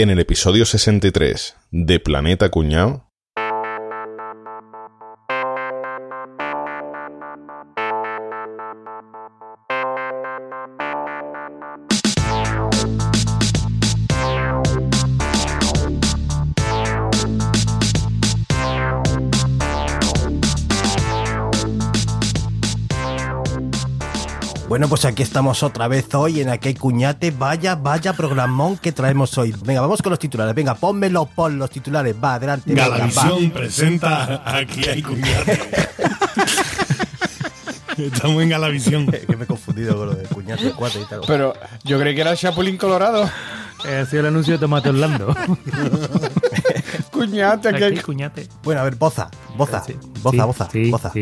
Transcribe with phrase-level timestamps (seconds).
[0.00, 3.07] En el episodio 63 de Planeta Cuñao.
[24.78, 27.32] Bueno, pues aquí estamos otra vez hoy en Aquí hay Cuñate.
[27.32, 29.52] Vaya, vaya programón que traemos hoy.
[29.64, 30.54] Venga, vamos con los titulares.
[30.54, 32.14] Venga, pónmelo, pon los titulares.
[32.22, 32.74] Va, adelante.
[32.74, 35.60] Galavisión presenta Aquí hay cuñate.
[37.96, 39.06] Estamos en Galavisión.
[39.26, 41.20] Que me he confundido con lo de Cuñate 4 y tal.
[41.26, 43.28] Pero yo creí que era Chapulín Colorado.
[43.84, 45.34] Eh, ha sido el anuncio de Tomate Orlando.
[47.10, 48.02] Cuñate, Aquí, que...
[48.02, 48.48] cuñate.
[48.62, 51.12] Bueno, a ver, Boza, Boza, Sí, Boza, sí, Boza, sí, Boza,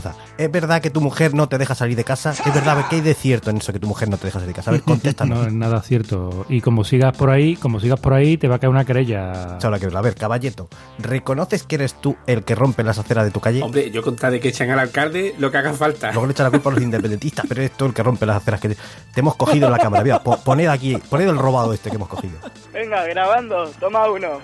[0.00, 0.08] sí.
[0.08, 0.14] Boza.
[0.36, 2.30] ¿Es verdad que tu mujer no te deja salir de casa?
[2.32, 4.48] ¿Es verdad que hay de cierto en eso que tu mujer no te deja salir
[4.48, 4.70] de casa?
[4.70, 5.38] A ver, contéstanos.
[5.42, 6.44] No es nada cierto.
[6.48, 9.58] Y como sigas por ahí, como sigas por ahí, te va a caer una querella.
[9.62, 10.68] Ahora que a ver, caballeto,
[10.98, 13.62] ¿reconoces que eres tú el que rompe las aceras de tu calle?
[13.62, 16.10] Hombre, yo contaré que echan al alcalde lo que haga falta.
[16.12, 18.36] Luego le echa la culpa a los independentistas, pero eres tú el que rompe las
[18.36, 20.02] aceras que te, te hemos cogido en la cámara.
[20.04, 22.34] Mira, po- poned aquí, poned el robado este que hemos cogido.
[22.72, 24.40] Venga, grabando, toma uno.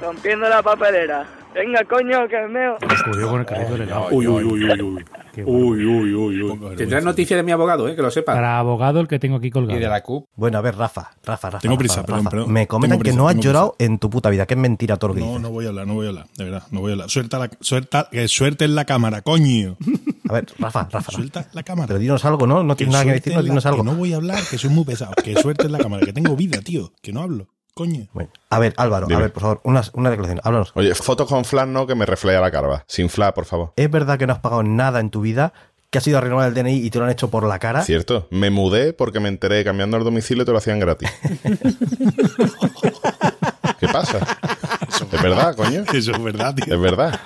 [0.00, 1.26] Rompiendo la papelera.
[1.56, 2.76] Venga, coño, que meo.
[2.76, 4.08] Ocurrió con el carrito del helado.
[4.10, 5.04] Uy, uy, uy, uy, uy.
[5.44, 6.76] Uy, uy, uy, uy.
[6.76, 8.34] Tendrás noticia de mi abogado, eh, que lo sepa.
[8.34, 9.78] Para abogado el que tengo aquí Y colgado.
[9.78, 10.26] de la CUP.
[10.34, 11.60] Bueno, a ver, Rafa, Rafa, Rafa.
[11.60, 12.30] Tengo Rafa, prisa, perdón, Rafa.
[12.30, 12.52] perdón.
[12.52, 15.14] Me comentan que no has llorado en tu puta vida, que es mentira todo lo
[15.14, 15.42] que No, dices.
[15.42, 16.26] no voy a hablar, no voy a hablar.
[16.36, 17.10] De verdad, no voy a hablar.
[17.10, 19.76] Suelta la, suelta, que suelten la cámara, coño.
[20.28, 21.12] A ver, Rafa, Rafa.
[21.12, 21.86] Suelta la cámara.
[21.88, 22.62] Pero dinos algo, ¿no?
[22.62, 23.78] No tienes nada que decirnos, la- dinos algo.
[23.84, 25.12] Que no voy a hablar, que soy muy pesado.
[25.22, 26.92] Que suelten la cámara, que tengo vida, tío.
[27.02, 27.48] Que no hablo.
[27.76, 28.06] Coño.
[28.14, 29.18] Bueno, a ver, Álvaro, Dime.
[29.18, 30.40] a ver, por favor, una, una declaración.
[30.42, 30.72] Háblanos.
[30.76, 32.84] Oye, fotos con flash no, que me refleja la carva.
[32.86, 33.74] Sin flash, por favor.
[33.76, 35.52] ¿Es verdad que no has pagado nada en tu vida?
[35.90, 37.82] ¿Que has ido a renovar el DNI y te lo han hecho por la cara?
[37.82, 38.28] Cierto.
[38.30, 41.10] Me mudé porque me enteré que cambiando el domicilio te lo hacían gratis.
[43.78, 44.20] ¿Qué pasa?
[45.12, 45.84] Es verdad, coño.
[45.92, 46.74] Eso es verdad, tío.
[46.74, 47.20] Es verdad.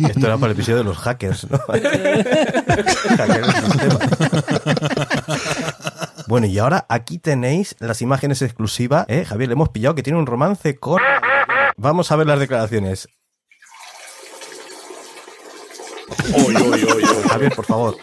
[0.00, 1.58] Esto era para el episodio de los hackers, ¿no?
[3.18, 3.54] Hackers.
[6.28, 9.24] Bueno, y ahora aquí tenéis las imágenes exclusivas, ¿eh?
[9.24, 11.00] Javier, le hemos pillado que tiene un romance con...
[11.76, 13.08] Vamos a ver las declaraciones.
[17.28, 17.96] Javier, por favor,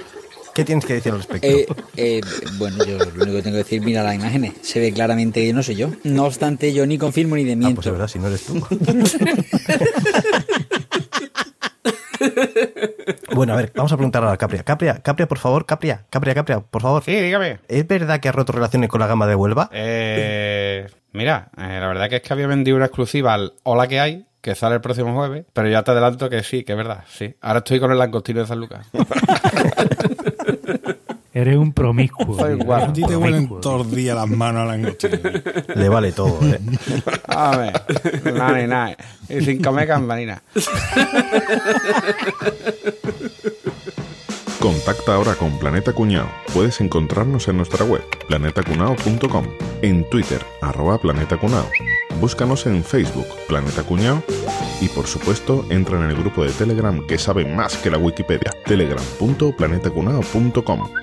[0.54, 1.48] ¿qué tienes que decir al respecto?
[1.48, 1.68] Eh,
[1.98, 2.22] eh,
[2.58, 5.52] bueno, yo lo único que tengo que decir, mira las imágenes, se ve claramente que
[5.52, 5.90] no soy yo.
[6.04, 7.76] No obstante, yo ni confirmo ni ah, demiento.
[7.76, 8.66] pues es verdad, si no eres tú.
[13.34, 14.64] bueno, a ver, vamos a preguntar a Capria.
[14.64, 17.04] Capria, Capria, por favor, Capria, Capria, Capria, por favor.
[17.04, 17.60] Sí, dígame.
[17.68, 19.70] ¿Es verdad que has roto relaciones con la gama de Huelva?
[19.72, 24.00] Eh, mira, eh, la verdad que es que había vendido una exclusiva al Hola que
[24.00, 27.04] hay, que sale el próximo jueves, pero ya te adelanto que sí, que es verdad,
[27.08, 27.36] sí.
[27.42, 28.88] Ahora estoy con el langostino de San Lucas.
[31.34, 32.26] Eres un promiscuo.
[32.38, 32.86] Soy tío, guapo.
[32.86, 33.60] A ti te huelen promiscuo.
[33.60, 35.18] todos los días las manos a la angostura.
[35.76, 36.60] Le vale todo, ¿eh?
[37.28, 37.82] A ver,
[38.34, 38.96] nada nada.
[39.30, 40.42] Y sin comer campanina.
[44.60, 46.30] Contacta ahora con Planeta Cuñao.
[46.54, 49.46] Puedes encontrarnos en nuestra web, planetacunao.com,
[49.82, 51.68] en Twitter, arroba Planeta Cunao.
[52.22, 54.24] Búscanos en Facebook, Planeta Cuñao,
[54.80, 58.52] y por supuesto, entra en el grupo de Telegram que sabe más que la Wikipedia,
[58.66, 61.03] telegram.planetacunao.com.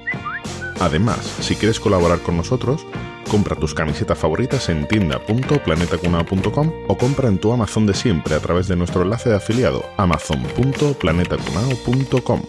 [0.80, 2.84] Además, si quieres colaborar con nosotros,
[3.30, 8.66] compra tus camisetas favoritas en tienda.planetacunao.com o compra en tu Amazon de siempre a través
[8.66, 12.42] de nuestro enlace de afiliado amazon.planetacunao.com.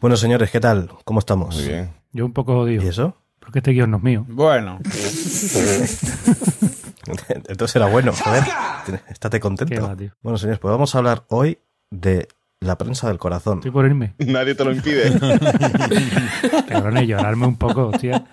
[0.00, 0.90] Bueno, señores, ¿qué tal?
[1.04, 1.54] ¿Cómo estamos?
[1.56, 1.92] Muy bien.
[2.12, 2.82] Yo un poco odio.
[2.82, 3.16] ¿Y eso?
[3.40, 4.26] Porque este guion no es mío.
[4.28, 4.78] Bueno,
[7.48, 8.44] Entonces era bueno, joder.
[9.08, 9.82] Estate Qué contento.
[9.82, 9.96] va.
[10.22, 11.58] Bueno, señores, pues vamos a hablar hoy
[11.90, 12.28] de
[12.60, 13.58] la prensa del corazón.
[13.58, 14.14] Estoy por irme.
[14.18, 15.18] Nadie te lo impide.
[16.68, 18.26] Cabrones, llorarme un poco, hostia.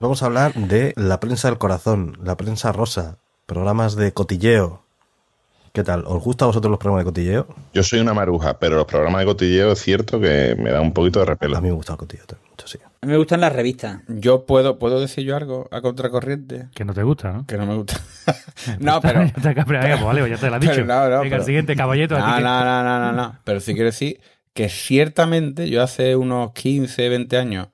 [0.00, 4.82] Vamos a hablar de la prensa del corazón, la prensa rosa, programas de cotilleo.
[5.72, 6.04] ¿Qué tal?
[6.06, 7.46] ¿Os gustan a vosotros los programas de cotilleo?
[7.72, 10.92] Yo soy una maruja, pero los programas de cotilleo es cierto que me da un
[10.92, 11.56] poquito de repelo.
[11.56, 12.78] A mí me gusta el cotilleo también, mucho, sí.
[13.04, 14.00] A mí me gustan las revistas.
[14.08, 17.46] yo puedo, puedo decir yo algo a contracorriente Que no te gusta, ¿no?
[17.46, 18.00] que no me gusta.
[18.80, 19.24] no, pero.
[19.24, 20.72] ya te cabrea, venga, pues vale, ya te lo he dicho.
[20.72, 22.18] Pero no, no, venga, pero- el siguiente, caballeto.
[22.18, 23.38] No, no, no, no, no, no.
[23.44, 24.20] Pero sí quiero decir
[24.54, 27.68] que ciertamente yo hace unos 15, 20 años,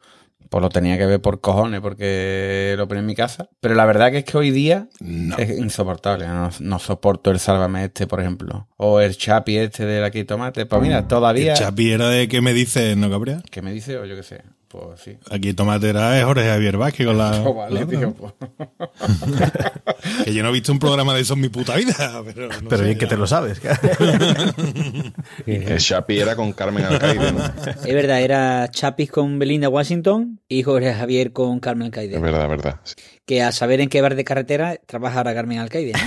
[0.49, 3.49] pues lo tenía que ver por cojones porque lo ponía en mi casa.
[3.61, 5.37] Pero la verdad que es que hoy día No.
[5.37, 6.27] es insoportable.
[6.27, 8.67] No, no soporto el Sálvame este, por ejemplo.
[8.77, 10.67] O el Chapi este de aquí tomate.
[10.67, 11.53] Pues mira, todavía...
[11.53, 13.43] El chapi era de que me dice, ¿no, Gabriel?
[13.49, 13.97] ¿Qué me dice?
[13.99, 14.43] O yo qué sé.
[14.70, 15.17] Pues sí.
[15.32, 17.31] Aquí tomatera es Jorge Javier Vázquez con la.
[17.43, 18.32] Pues vale, la- tío, pues.
[20.25, 22.22] que yo no he visto un programa de eso en mi puta vida.
[22.25, 23.61] Pero, no Pero sé, bien que te lo sabes.
[25.46, 27.44] El Chapi era con Carmen Alcaide, ¿no?
[27.67, 32.14] Es verdad, era Chapis con Belinda Washington y Jorge Javier con Carmen Alcaide.
[32.17, 32.81] Es verdad, verdad.
[33.26, 35.93] Que a saber en qué bar de carretera trabaja ahora Carmen Alcaide.
[35.93, 35.99] ¿no?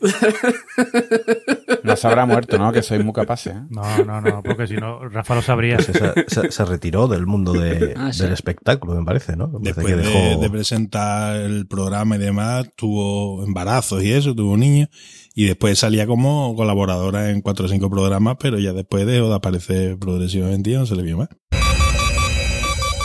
[1.82, 2.72] No se habrá muerto, ¿no?
[2.72, 3.54] Que sois muy capaces.
[3.54, 3.60] ¿eh?
[3.70, 5.78] No, no, no, porque si no, Rafa lo sabría.
[5.80, 5.92] Se,
[6.28, 8.22] se- se retiró del mundo de- Ah, sí.
[8.22, 9.48] del espectáculo, me parece, ¿no?
[9.48, 10.02] Me parece Después que de,
[10.34, 14.88] dejó- de presentar el programa y demás, tuvo embarazos y eso, tuvo niños.
[15.34, 19.34] Y después salía como colaboradora en cuatro o cinco programas, pero ya después dejó de
[19.36, 21.28] aparecer progresivamente y no se le vio más.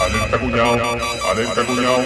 [0.01, 0.77] Alerta cuñado,
[1.31, 2.03] alerta cuñado.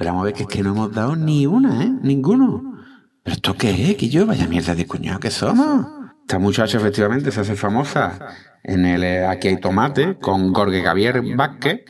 [0.00, 1.92] Pero vamos a ver que es que no hemos dado ni una, ¿eh?
[2.00, 2.78] Ninguno.
[3.22, 4.24] ¿Pero esto qué es, que yo?
[4.24, 5.86] Vaya mierda de cuñado que somos.
[6.22, 8.18] Esta muchacha efectivamente se hace famosa
[8.62, 11.84] en el eh, Aquí hay tomate con Jorge Javier Vázquez,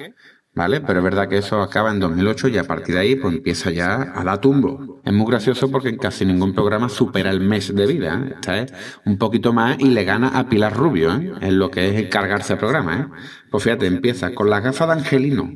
[0.52, 0.80] ¿vale?
[0.80, 3.70] Pero es verdad que eso acaba en 2008 y a partir de ahí pues empieza
[3.70, 5.00] ya a dar tumbo.
[5.04, 8.32] Es muy gracioso porque en casi ningún programa supera el mes de vida, ¿eh?
[8.34, 8.72] Esta es
[9.06, 11.32] un poquito más y le gana a Pilar Rubio, ¿eh?
[11.42, 13.06] En lo que es encargarse el programa, ¿eh?
[13.50, 15.50] Pues fíjate, empieza con las gafas de Angelino,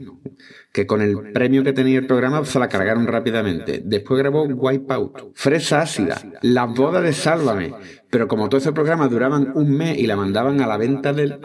[0.72, 3.82] que con el premio que tenía el programa se la cargaron rápidamente.
[3.84, 7.72] Después grabó Wipeout, Fresa Ácida, Las bodas de Sálvame.
[8.10, 11.38] Pero como todo ese programa duraban un mes y la mandaban a la venta del...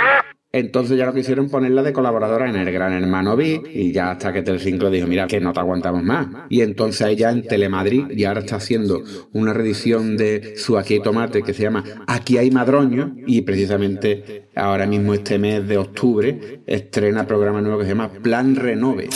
[0.52, 4.12] Entonces ya lo que hicieron ponerla de colaboradora en el Gran Hermano VIP y ya
[4.12, 6.28] hasta que Telecinco dijo, mira, que no te aguantamos más.
[6.50, 9.04] Y entonces ella en Telemadrid y ahora está haciendo
[9.34, 14.48] una reedición de su Aquí hay Tomate que se llama Aquí hay Madroño y precisamente
[14.56, 19.10] ahora mismo este mes de octubre estrena programa nuevo que se llama Plan Renove.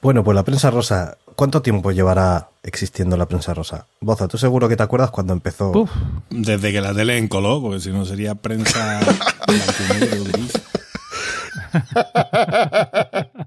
[0.00, 3.86] Bueno, pues la prensa rosa, ¿cuánto tiempo llevará existiendo la prensa rosa?
[4.00, 5.88] Boza, tú seguro que te acuerdas cuando empezó.
[6.30, 9.00] Desde que la tele encoló, porque si no sería prensa
[9.46, 10.52] blanco y negro gris.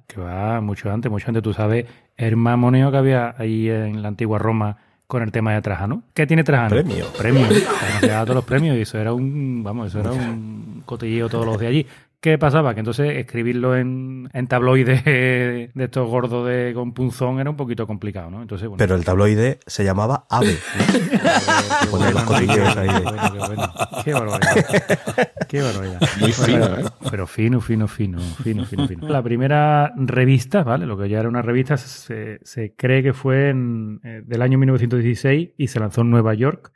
[0.08, 1.44] que va mucho antes, mucho antes.
[1.44, 1.86] Tú sabes
[2.18, 6.04] el mamoneo que había ahí en la antigua Roma con el tema de Trajano.
[6.14, 6.70] ¿Qué tiene Trajano?
[6.70, 7.08] Premio.
[7.18, 7.48] Premio.
[7.50, 11.46] Nos daba todos los premios y eso era un, vamos, eso era un cotilleo todos
[11.46, 11.88] los de allí.
[12.22, 12.74] ¿Qué pasaba?
[12.74, 17.88] Que entonces escribirlo en, en tabloides de estos gordos de, con punzón era un poquito
[17.88, 18.42] complicado, ¿no?
[18.42, 20.58] Entonces, bueno, Pero el tabloide se llamaba Ave.
[20.78, 21.92] ¿no?
[21.92, 22.90] Poner los cotilleos ahí.
[22.90, 23.74] Qué bueno, qué bueno.
[24.04, 25.32] Qué barbaridad.
[25.48, 26.02] Qué barbaridad.
[26.20, 26.84] Muy fino, ¿eh?
[27.10, 29.08] Pero fino, fino, fino, fino, fino, fino.
[29.08, 30.86] La primera revista, ¿vale?
[30.86, 34.58] Lo que ya era una revista, se, se cree que fue en, eh, del año
[34.58, 36.74] 1916 y se lanzó en Nueva York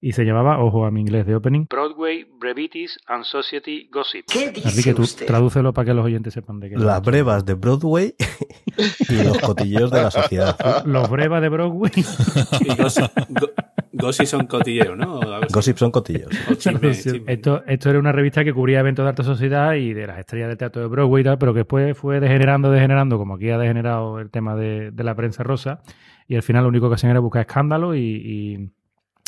[0.00, 4.26] y se llamaba, ojo a mi inglés de opening, Broadway Brevities and Society Gossip.
[4.30, 6.76] ¿Qué Así que tú tradúcelo para que los oyentes sepan de qué.
[6.76, 8.14] Las brevas de Broadway
[9.08, 10.84] y los cotilleos de la sociedad.
[10.84, 11.92] Los brevas de Broadway.
[12.60, 13.50] Y gossip, go-
[13.92, 15.20] gossip son cotilleos, ¿no?
[15.52, 15.90] Gossip son
[16.58, 17.22] chisme, chisme.
[17.26, 20.48] Esto, esto era una revista que cubría eventos de alta sociedad y de las estrellas
[20.48, 23.58] de teatro de Broadway y tal, pero que después fue degenerando, degenerando, como aquí ha
[23.58, 25.80] degenerado el tema de, de la prensa rosa,
[26.28, 28.70] y al final lo único que hacían era buscar escándalo y, y-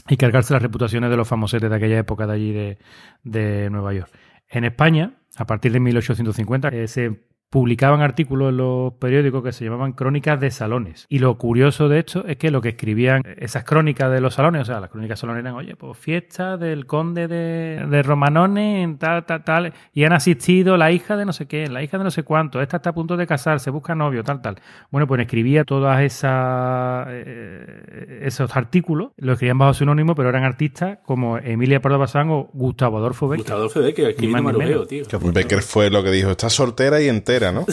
[0.09, 2.79] y cargarse las reputaciones de los famosetes de aquella época de allí de,
[3.25, 4.11] de Nueva York.
[4.49, 9.93] En España, a partir de 1850, eh, publicaban artículos en los periódicos que se llamaban
[9.93, 11.07] crónicas de salones.
[11.09, 14.63] Y lo curioso de esto es que lo que escribían esas crónicas de los salones,
[14.63, 18.83] o sea, las crónicas de salones eran, oye, pues fiesta del conde de, de Romanone
[18.83, 21.99] en tal, tal, tal, y han asistido la hija de no sé qué, la hija
[21.99, 24.57] de no sé cuánto, esta está a punto de casarse, busca novio, tal, tal.
[24.91, 30.99] Bueno, pues escribía todas esas eh, esos artículos, lo escribían bajo seudónimo, pero eran artistas
[31.05, 33.43] como Emilia Pardo Bazán o Gustavo Adolfo Becker.
[33.43, 34.15] Gustavo Adolfo Becker,
[34.87, 35.05] tío.
[35.33, 37.67] Becker fue lo que dijo, está soltera y entera, ¿no?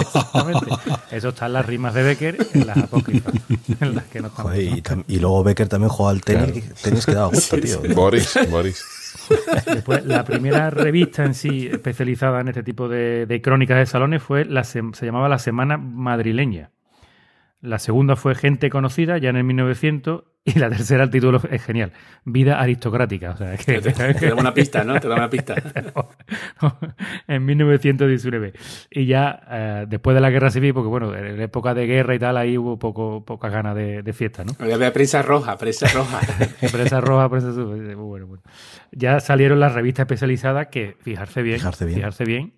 [0.00, 0.66] Exactamente.
[1.10, 3.34] Eso está en las rimas de Becker, en las apócrifas,
[3.80, 4.52] en las que no estamos.
[4.52, 6.64] Joder, y, luego Becker también jugaba al tenis.
[6.82, 7.80] Tenis que daba gusto, tío.
[7.94, 8.84] Boris, Boris.
[9.66, 14.22] Después, la primera revista en sí especializada en este tipo de, de crónicas de salones
[14.22, 16.70] fue la se, se llamaba La Semana Madrileña.
[17.62, 21.62] La segunda fue Gente Conocida, ya en el 1900, y la tercera, el título es
[21.62, 21.92] genial,
[22.24, 23.32] Vida Aristocrática.
[23.32, 24.98] O sea, que, Te, te da una pista, ¿no?
[24.98, 25.54] Te da una pista.
[27.28, 28.54] en 1919.
[28.90, 32.14] Y ya eh, después de la guerra civil, porque bueno, en la época de guerra
[32.14, 34.52] y tal, ahí hubo poco, poca ganas de, de fiesta, ¿no?
[34.58, 36.20] Había prensa roja, prensa roja.
[36.72, 37.66] prensa roja, prensa azul.
[37.66, 38.42] Muy bueno, bueno.
[38.92, 41.96] Ya salieron las revistas especializadas que, fijarse bien, Fijarse bien.
[41.98, 42.54] fijarse bien,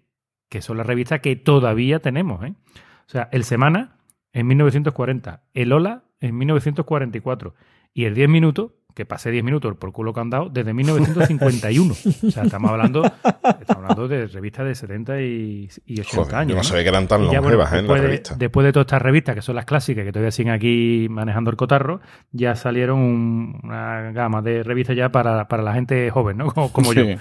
[0.49, 2.45] que son las revistas que todavía tenemos.
[2.45, 2.55] ¿eh?
[2.77, 3.97] O sea, el Semana
[4.33, 7.55] en 1940, el Hola en 1944
[7.95, 11.95] y el 10 Minutos, que pasé 10 minutos por culo que han dado desde 1951.
[12.27, 16.49] o sea, estamos hablando, estamos hablando de revistas de 70 y, y 80 Joder, años.
[16.51, 16.65] yo no ¿no?
[16.65, 17.39] sabía que eran tan bueno, ¿eh?
[17.39, 18.35] En la después, de, revista.
[18.37, 21.57] después de todas estas revistas, que son las clásicas, que todavía siguen aquí manejando el
[21.57, 26.47] cotarro, ya salieron un- una gama de revistas ya para, para la gente joven, ¿no?
[26.53, 27.03] Como, como yo.
[27.05, 27.17] Sí.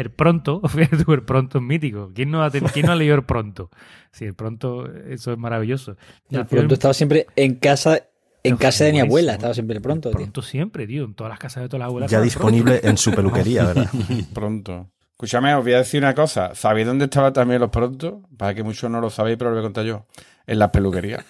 [0.00, 2.10] El pronto, fíjate tú, el pronto es mítico.
[2.14, 3.70] ¿Quién no ha, quién no ha leído el pronto?
[4.12, 5.96] Sí, el pronto, eso es maravilloso.
[6.30, 8.00] El pronto estaba siempre en casa,
[8.42, 10.18] en casa de mi abuela, estaba siempre el pronto, tío.
[10.18, 12.10] Pronto siempre, tío, en todas las casas de todas las abuelas.
[12.10, 12.88] Ya disponible pronto.
[12.88, 13.90] en su peluquería, ¿verdad?
[14.34, 14.90] Pronto.
[15.12, 16.54] Escúchame, os voy a decir una cosa.
[16.54, 18.14] ¿Sabéis dónde estaba también los prontos?
[18.38, 20.06] Para que muchos no lo sabéis, pero lo voy a contar yo.
[20.46, 21.26] En las peluquerías.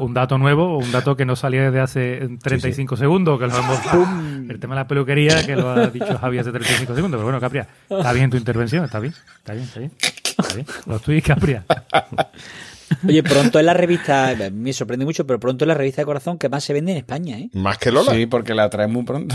[0.00, 3.78] Un dato nuevo, un dato que no salía desde hace 35 segundos, que lo hemos
[4.50, 7.18] El tema de la peluquería, que lo ha dicho Javi hace 35 segundos.
[7.18, 9.92] Pero bueno, Capria, está bien tu intervención, está bien, está bien, está bien.
[10.38, 10.66] Está bien.
[10.86, 11.64] Lo tuyo, Capria.
[13.06, 16.38] Oye, pronto es la revista, me sorprende mucho, pero pronto es la revista de corazón
[16.38, 17.50] que más se vende en España, ¿eh?
[17.52, 18.12] Más que Lola.
[18.14, 19.34] Sí, porque la traen muy pronto.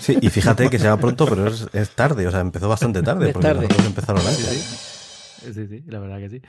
[0.00, 3.02] Sí, y fíjate que se va pronto, pero es, es tarde, o sea, empezó bastante
[3.02, 3.60] tarde, Es porque tarde.
[3.62, 4.36] nosotros empezaron antes.
[4.38, 4.95] Sí, sí,
[5.86, 6.42] la verdad que sí.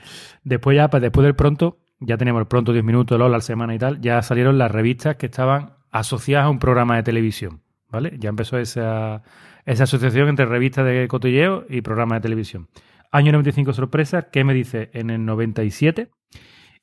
[0.44, 3.74] Después ya, pues, después del pronto, ya teníamos el pronto 10 minutos, Lola, al semana
[3.76, 8.16] y tal, ya salieron las revistas que estaban asociadas a un programa de televisión, ¿vale?
[8.20, 9.24] Ya empezó esa,
[9.66, 12.68] esa asociación entre revistas de cotilleo y programa de televisión.
[13.12, 14.90] Año 95 sorpresas, ¿qué me dice?
[14.94, 16.10] En el 97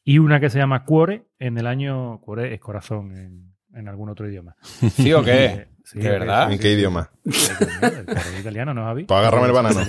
[0.05, 2.21] y una que se llama Cuore en el año...
[2.21, 4.57] Cuore es corazón en algún otro idioma.
[4.97, 5.69] ¿Sí o qué?
[5.85, 6.47] Sí, ¿De verdad?
[6.49, 6.79] sí, ¿En qué sí, sí.
[6.79, 7.11] idioma?
[8.35, 9.05] El italiano, ¿no, Javi?
[9.05, 9.81] Pues agárrame el banano.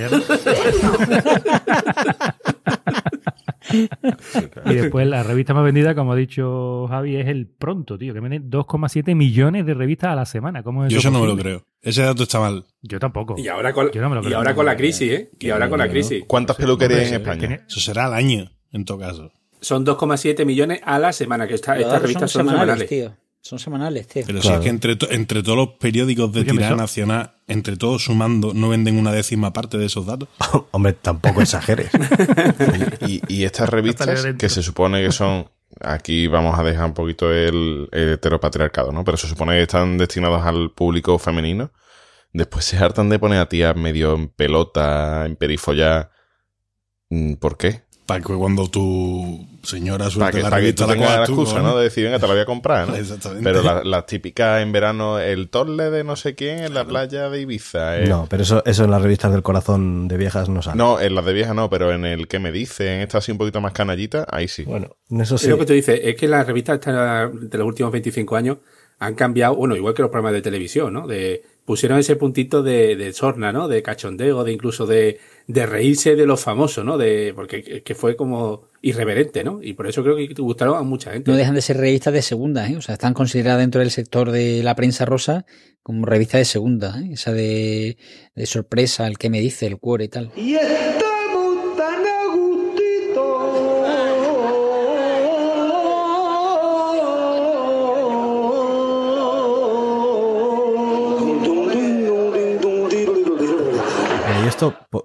[4.66, 8.20] Y después la revista más vendida, como ha dicho Javi, es el Pronto, tío, que
[8.20, 10.64] vende 2,7 millones de revistas a la semana.
[10.64, 11.64] ¿Cómo es Yo eso no me lo creo.
[11.82, 12.66] Ese dato está mal.
[12.82, 13.36] Yo tampoco.
[13.38, 15.30] Y ahora con, Yo no me lo y ahora con la crisis, ¿eh?
[15.40, 16.24] Y ahora con la crisis.
[16.28, 17.62] ¿Cuántas peluquerías en España?
[17.68, 19.32] Eso será al año, en todo caso.
[19.62, 22.88] Son 2,7 millones a la semana, que esta- estas revistas son semanales.
[22.88, 23.14] tío.
[23.48, 24.24] Son semanales, tío.
[24.26, 24.56] Pero Claro.
[24.58, 28.56] si es que entre, to- entre todos los periódicos de tirada nacional, entre todos sumando,
[28.56, 30.30] no venden una décima parte de esos datos.
[30.72, 31.92] Hombre, tampoco exageres.
[33.08, 35.48] Y, y estas revistas que se supone que son,
[35.80, 39.04] aquí vamos a dejar un poquito el, el heteropatriarcado, ¿no?
[39.04, 41.72] Pero se supone que están destinados al público femenino.
[42.34, 46.10] Después se hartan de poner a tías medio en pelota, en perifollar.
[47.10, 47.84] Mm, ¿Por qué?
[48.06, 51.24] Para que cuando tu señora Para suelte que, la para que tú la tengas la
[51.26, 51.60] excusa.
[51.62, 51.76] ¿no?
[51.78, 52.96] De decir, venga, te la voy a comprar, ¿no?
[52.98, 53.44] Exactamente.
[53.44, 57.30] Pero las la típicas en verano, el torle de no sé quién en la playa
[57.30, 57.98] de Ibiza.
[58.00, 58.08] eh.
[58.08, 60.78] No, pero eso, eso en las revistas del corazón de viejas no sale.
[60.78, 63.32] No, en las de vieja no, pero en el que me dice, en esta así
[63.32, 64.64] un poquito más canallita, ahí sí.
[64.66, 65.48] Bueno, en eso Es sí.
[65.50, 68.58] lo que tú dices, es que las revistas esta- de los últimos 25 años
[69.00, 71.08] han cambiado, bueno, igual que los programas de televisión, ¿no?
[71.08, 73.68] De, pusieron ese puntito de, de sorna, ¿no?
[73.68, 76.98] De cachondeo, de incluso de, de reírse de los famosos, ¿no?
[76.98, 79.60] De, porque que fue como irreverente, ¿no?
[79.62, 81.30] Y por eso creo que gustaron a mucha gente.
[81.30, 82.78] No dejan de ser revistas de segunda, ¿eh?
[82.78, 85.46] O sea, están consideradas dentro del sector de la prensa rosa
[85.82, 87.14] como revista de segunda, ¿eh?
[87.14, 87.98] Esa de,
[88.36, 90.32] de sorpresa, el que me dice, el cuore y tal.
[90.36, 90.56] Y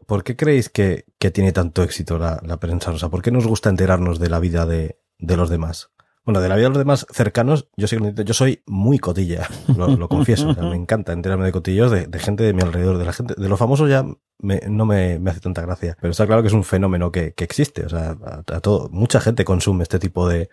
[0.06, 3.08] por, qué creéis que, tiene tanto éxito la, prensa rosa?
[3.08, 5.90] ¿Por qué nos gusta enterarnos de la vida de, los demás?
[6.24, 10.08] Bueno, de la vida de los demás cercanos, yo que yo soy muy cotilla, lo,
[10.08, 10.54] confieso.
[10.54, 13.58] me encanta enterarme de cotillos de, gente de mi alrededor, de la gente, de los
[13.58, 14.04] famosos ya
[14.38, 15.96] me- no me, hace tanta gracia.
[16.00, 17.84] Pero está claro que es un fenómeno que, existe.
[17.84, 18.16] O sea,
[18.46, 20.50] a todo, mucha gente consume este tipo de,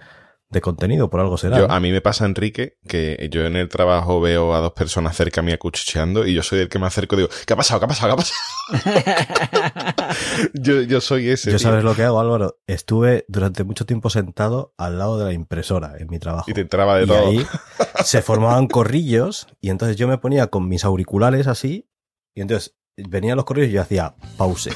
[0.50, 1.58] de contenido, por algo será.
[1.58, 1.74] Yo, ¿no?
[1.74, 5.42] a mí me pasa, Enrique, que yo en el trabajo veo a dos personas cerca
[5.42, 7.80] a mí acuchicheando y yo soy el que me acerco y digo, ¿qué ha pasado?
[7.80, 8.16] ¿Qué ha pasado?
[8.16, 10.14] ¿Qué ha pasado?
[10.54, 11.52] yo, yo soy ese.
[11.52, 11.68] Yo tío.
[11.68, 12.60] sabes lo que hago, Álvaro.
[12.66, 16.50] Estuve durante mucho tiempo sentado al lado de la impresora en mi trabajo.
[16.50, 17.28] Y te entraba de y todo.
[17.28, 17.46] ahí
[18.04, 21.90] se formaban corrillos y entonces yo me ponía con mis auriculares así
[22.36, 24.70] y entonces venían los corrillos y yo hacía pause.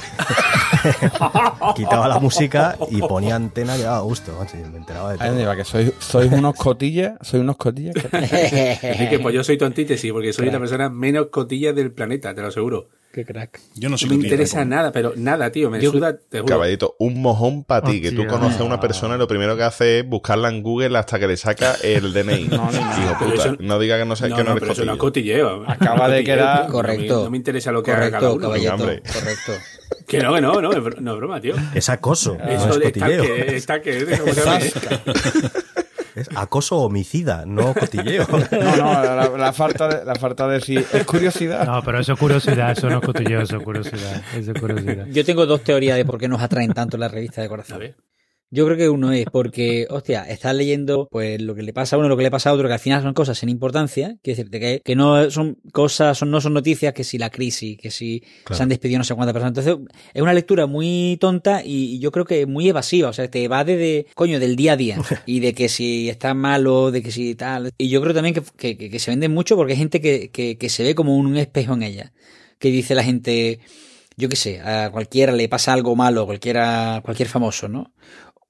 [1.76, 4.32] Quitaba la música y ponía antena y daba gusto.
[4.38, 5.46] macho, y me enteraba de Ahí todo.
[5.46, 7.94] va, que sois, sois unos cotillas, sois unos cotillas.
[8.10, 12.34] que- Enrique, pues yo soy tu antítesis, porque soy la persona menos cotilla del planeta,
[12.34, 12.88] te lo aseguro.
[13.12, 13.60] Qué crack.
[13.74, 16.46] Yo no No soy me interesa nada, pero nada, tío, me Yo- suda, te juro.
[16.54, 19.64] Caballito, un mojón para ti, que tú conoces a una persona y lo primero que
[19.64, 22.44] hace es buscarla en Google hasta que le saca el DNI.
[22.48, 22.78] No, no, no.
[22.80, 24.84] Hijo puta, eso- no diga que no, sé, No, que no, no, eres pero eso
[24.86, 25.64] no es cotilleo.
[25.68, 27.24] Acaba de quedar- no me- Correcto.
[27.24, 28.70] No me interesa lo que haga cada Correcto, uno.
[28.70, 29.12] caballito.
[29.12, 29.52] Correcto.
[30.06, 31.54] Que no, que no, no, es no es broma, tío.
[31.74, 33.22] Es acoso, no Eso es de está cotilleo.
[33.22, 33.92] que, está que.
[36.14, 38.26] Es acoso homicida, no cotilleo.
[38.52, 41.66] No, no, la, la falta de, la falta de decir, es curiosidad.
[41.66, 44.22] No, pero eso es curiosidad, eso no es cotilleo, eso es curiosidad.
[44.36, 45.06] Eso es curiosidad.
[45.06, 47.82] Yo tengo dos teorías de por qué nos atraen tanto las revistas de corazón.
[48.54, 51.98] Yo creo que uno es porque, hostia, estás leyendo pues lo que le pasa a
[51.98, 54.36] uno, lo que le pasa a otro, que al final son cosas sin importancia, quiero
[54.36, 57.90] decirte que, que no son cosas, son, no son noticias, que si la crisis, que
[57.90, 58.56] si Claro.
[58.58, 59.56] se han despedido no sé cuántas personas.
[59.56, 63.42] Entonces, es una lectura muy tonta y, yo creo que muy evasiva, o sea, te
[63.42, 67.10] evade de, coño, del día a día y de que si está malo, de que
[67.10, 67.70] si tal.
[67.78, 70.28] Y yo creo también que, que, que- que se venden mucho porque hay gente que,
[70.30, 72.12] que, que se ve como un espejo en ella,
[72.58, 73.60] que dice la gente,
[74.18, 77.92] yo qué sé, a cualquiera le pasa algo malo, cualquiera, cualquier famoso, ¿no?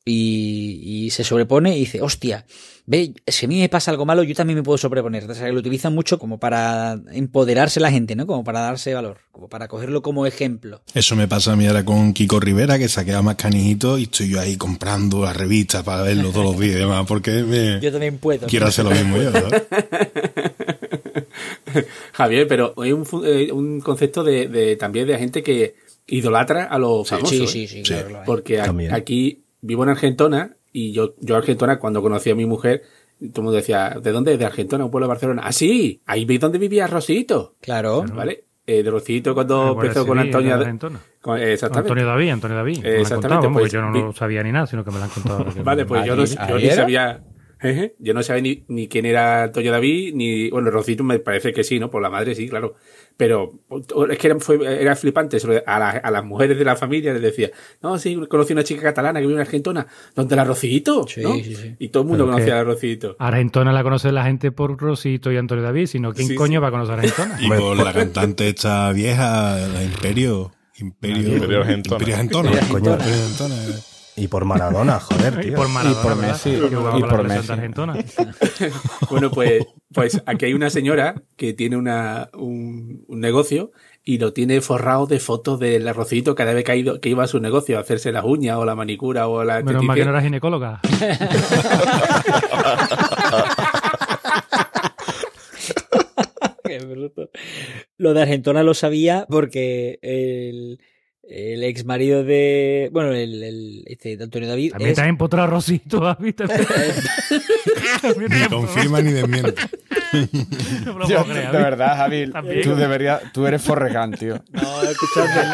[0.04, 2.44] Y, y se sobrepone y dice, hostia,
[2.86, 5.30] ve, si a mí me pasa algo malo, yo también me puedo sobreponer.
[5.30, 8.26] O sea, que lo utilizan mucho como para empoderarse la gente, ¿no?
[8.26, 10.82] Como para darse valor, como para cogerlo como ejemplo.
[10.92, 14.30] Eso me pasa a mí ahora con Kiko Rivera, que saquea más canijito y estoy
[14.30, 17.92] yo ahí comprando la revista para verlo todos los días y demás, porque me Yo
[17.92, 18.48] también puedo.
[18.48, 19.30] quiero hacer lo mismo yo.
[19.30, 19.62] ¿sabes?
[22.12, 25.74] Javier, pero hay un, eh, un concepto de, de- también de gente que
[26.06, 27.50] idolatra a los Sí, famosos.
[27.50, 27.68] sí, ¿eh?
[27.68, 28.26] sí, sí, claro lo hay.
[28.26, 32.82] Porque a- aquí vivo en Argentona y yo, yo Argentona, cuando conocí a mi mujer,
[33.18, 34.36] todo el mundo decía, ¿de dónde?
[34.36, 35.42] De Argentona, un pueblo de Barcelona.
[35.44, 37.54] Ah, sí, ahí veis dónde vivía Rosito.
[37.60, 38.04] Claro.
[38.14, 38.44] ¿Vale?
[38.66, 40.54] Eh, de Rosito cuando Guardia empezó con Antonio.
[40.54, 41.00] Argentona.
[41.20, 41.90] con- exactamente.
[41.90, 42.84] Antonio David, Antonio David.
[42.84, 45.10] Exactamente, contado, pues, yo no vi- lo sabía ni nada, sino que me lo han
[45.10, 45.46] contado.
[45.64, 47.22] Vale, pues yo no, yo ni sabía.
[47.98, 50.50] Yo no sabía ni, ni quién era Antonio David, ni.
[50.50, 51.90] Bueno, Rosito me parece que sí, ¿no?
[51.90, 52.74] Por la madre sí, claro.
[53.16, 53.52] Pero
[54.10, 55.36] es que era, fue- era flipante.
[55.66, 57.50] A, la- a las mujeres de la familia les decía,
[57.82, 59.86] no, sí, conocí una chica catalana que vive en Argentona.
[60.14, 61.06] ¿Dónde la Rosito?
[61.06, 61.34] Sí, ¿no?
[61.34, 61.76] sí, sí.
[61.78, 63.16] Y todo el mundo Pero conocía a Rosito.
[63.18, 66.62] Argentona la conoce la gente por Rosito y Antonio David, sino ¿quién Sí, coño sí.
[66.62, 67.38] va a conocer a Argentona?
[67.40, 70.52] Y por la cantante esta vieja, la Imperio.
[70.78, 71.96] Imperio, Imperio Argentona.
[71.98, 72.50] Imperio Argentona.
[72.50, 73.54] Imperio Argentona.
[74.16, 75.54] Y por Maradona, joder, Y tío.
[75.56, 76.16] por Maradona, Y por.
[76.16, 76.50] Messi.
[76.50, 77.52] Y por Messi.
[77.52, 77.94] Argentona.
[79.10, 83.72] Bueno, pues, pues aquí hay una señora que tiene una, un, un negocio
[84.04, 87.24] y lo tiene forrado de fotos del Rosito cada vez que, ha ido, que iba
[87.24, 90.04] a su negocio a hacerse las uñas o la manicura o la Menos mal que
[90.04, 90.80] no era ginecóloga.
[96.64, 97.30] Qué bruto.
[97.96, 100.80] Lo de Argentona lo sabía porque el,
[101.34, 102.88] el ex marido de.
[102.92, 104.72] Bueno, el, el- este, de Antonio David.
[104.72, 106.44] También es- has empotrado a Rosito, también te
[108.28, 109.54] Ni has confirma ni desmiente.
[110.12, 112.60] No me lo Yo, puedo creer, de verdad, Javi, También.
[112.62, 114.42] tú deberías, tú eres forregán, tío.
[114.52, 115.40] No, escuchadme.
[115.40, 115.44] eh,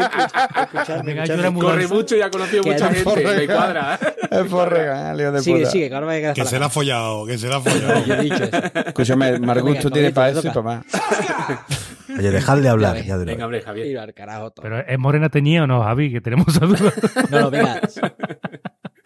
[0.00, 1.60] escuch- escuchadme, Venga, escuchadme.
[1.60, 4.00] Corre mucho y ha conocido Que mucha gente, me cuadra.
[4.28, 5.70] Es forregán, lío de Sigue, puta.
[5.70, 7.46] sigue, que ahora me voy a quedar Que hasta se la ha follado, que se
[7.46, 8.04] la ha follado.
[8.04, 8.56] Yo he dicho eso.
[8.86, 10.84] Escúchame, Margusto Venga, tiene Pablito, para eso y para más.
[12.18, 13.86] Oye, dejadle hablar, Ya ya de Venga, hombre, Javier.
[13.86, 14.62] Ir al carajo todo.
[14.62, 16.12] Pero ¿es morena teñida o no, Javi?
[16.12, 16.92] Que tenemos esa duda.
[17.30, 17.80] No, no, venga.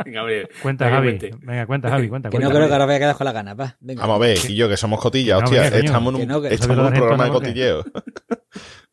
[0.04, 0.48] Venga, hombre.
[0.62, 1.08] Cuenta, Venga, Javi.
[1.18, 1.36] cuente.
[1.46, 2.30] Venga, cuenta, Javi, cuenta.
[2.30, 2.68] Que no creo Javi.
[2.68, 3.76] que ahora voy a quedar con la gana, va.
[3.80, 4.02] Venga.
[4.02, 6.36] Vamos a ver, y yo que somos cotillas, No, hostia, venga, estamos en Que no,
[6.38, 7.84] un, que- estamos en un Eso de los programa de cotilleo.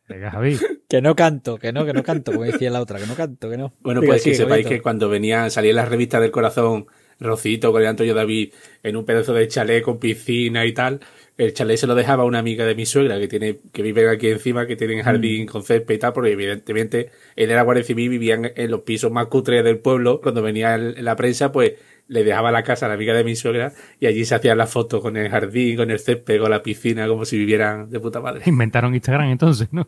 [0.08, 0.58] Venga, Javi.
[0.90, 3.50] Que no canto, que no, que no canto, como decía la otra, que no canto,
[3.50, 3.74] que no.
[3.82, 6.86] Bueno, Venga, pues que sepáis que cuando venía, salía en las revistas del corazón
[7.20, 8.52] Rocito con el Antonio David
[8.84, 11.00] en un pedazo de chalet con piscina y tal,
[11.46, 14.10] el chalet se lo dejaba a una amiga de mi suegra que tiene, que vive
[14.10, 18.10] aquí encima, que tiene jardín con césped y tal, porque evidentemente él era guardia civil,
[18.10, 21.74] vivían en los pisos más cutres del pueblo, cuando venía el- la prensa, pues
[22.08, 24.70] le dejaba la casa a la amiga de mi suegra y allí se hacían las
[24.70, 28.20] fotos con el jardín, con el césped, con la piscina, como si vivieran de puta
[28.20, 28.42] madre.
[28.48, 29.88] Inventaron Instagram entonces, ¿no?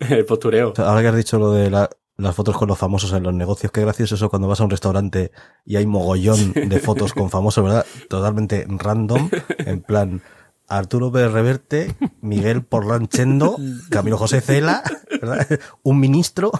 [0.00, 0.72] el postureo.
[0.78, 3.72] Ahora que has dicho lo de la- las fotos con los famosos en los negocios,
[3.72, 5.32] qué gracioso eso cuando vas a un restaurante
[5.64, 7.86] y hay mogollón de fotos con famosos, ¿verdad?
[8.08, 10.22] Totalmente random, en plan
[10.66, 13.56] Arturo Pérez Reverte, Miguel Porlanchendo,
[13.90, 14.82] Camilo José Cela,
[15.20, 15.46] ¿verdad?
[15.82, 16.52] Un ministro.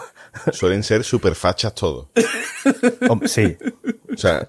[0.53, 2.09] Suelen ser super fachas todos.
[3.27, 3.57] Sí,
[4.13, 4.47] O sea,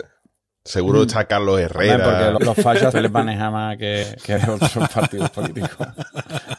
[0.65, 2.03] seguro está Carlos Herrera.
[2.03, 5.87] porque los, los fachas se les maneja más que, que otros partidos políticos.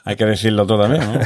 [0.04, 1.20] Hay que decirlo todo también, ¿no?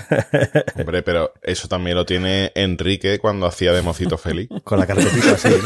[0.78, 4.48] Hombre, pero eso también lo tiene Enrique cuando hacía de Mocito Feliz.
[4.64, 5.48] con la carpetita así.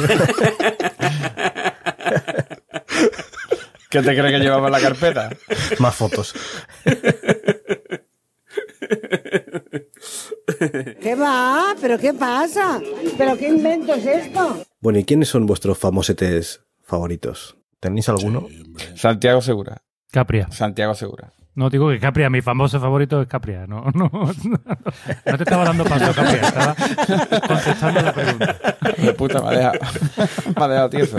[3.88, 5.30] ¿Qué te crees que llevaba en la carpeta?
[5.78, 6.34] Más fotos.
[11.00, 11.76] ¿Qué va?
[11.80, 12.80] ¿Pero qué pasa?
[13.16, 14.64] ¿Pero qué invento es esto?
[14.80, 17.56] Bueno, ¿y quiénes son vuestros famosetes favoritos?
[17.80, 18.46] ¿Tenéis alguno?
[18.94, 19.82] Santiago Segura.
[20.10, 20.48] Capria.
[20.50, 21.32] Santiago Segura.
[21.56, 23.66] No digo que Capria, mi famoso favorito es Capria.
[23.66, 26.40] No, no, no te estaba dando paso, Capria.
[26.42, 26.76] Estaba
[27.46, 28.76] contestando la pregunta.
[28.98, 29.78] De puta, me ha dejado,
[30.56, 31.16] me ha dejado tieso.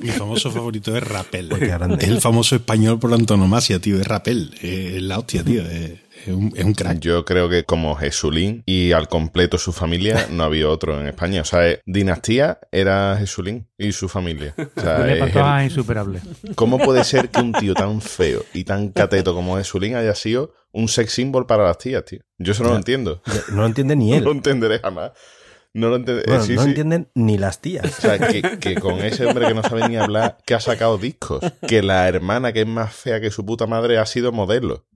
[0.00, 1.52] Mi famoso favorito es Rapel.
[1.98, 4.00] Es el famoso español por antonomasia, tío.
[4.00, 4.54] Es Rapel.
[4.62, 5.62] Es la hostia, tío.
[5.62, 6.00] Es
[6.34, 6.98] un, es un crack.
[7.00, 11.42] Yo creo que como Jesulín y al completo su familia, no había otro en España.
[11.42, 14.54] O sea, eh, Dinastía era Jesulín y su familia.
[14.76, 16.20] O sea, es el- insuperable.
[16.54, 20.52] ¿Cómo puede ser que un tío tan feo y tan cateto como Jesulín haya sido
[20.72, 22.20] un sex symbol para las tías, tío?
[22.38, 23.22] Yo eso no lo entiendo.
[23.50, 24.24] No lo entiende ni No él.
[24.24, 25.12] lo entenderé jamás.
[25.74, 26.26] No lo entenderé.
[26.28, 26.68] Bueno, sí, no sí.
[26.70, 27.84] entienden ni las tías.
[27.84, 30.96] O sea, que, que con ese hombre que no sabe ni hablar, que ha sacado
[30.96, 34.86] discos, que la hermana que es más fea que su puta madre ha sido modelo.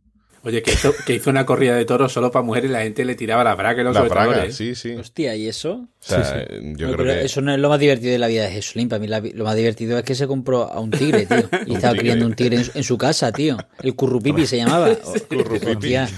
[0.42, 3.05] Oye, que hizo, que hizo una corrida de toros solo para mujeres y la gente
[3.05, 4.92] le tiraba la braga y los La braga, sí, sí.
[4.92, 5.87] O Hostia, ¿y eso?
[6.00, 7.24] sea, Sí, yo No, creo que...
[7.26, 8.88] Eso no es lo más divertido de la vida de Jesulín.
[8.88, 11.37] Para mí la- lo más divertido es que se compró a un tigre, tío.
[11.66, 11.98] Y estaba tigre.
[11.98, 13.59] criando un tigre en, su- en su casa, tío.
[13.83, 14.88] El currupipi se llamaba.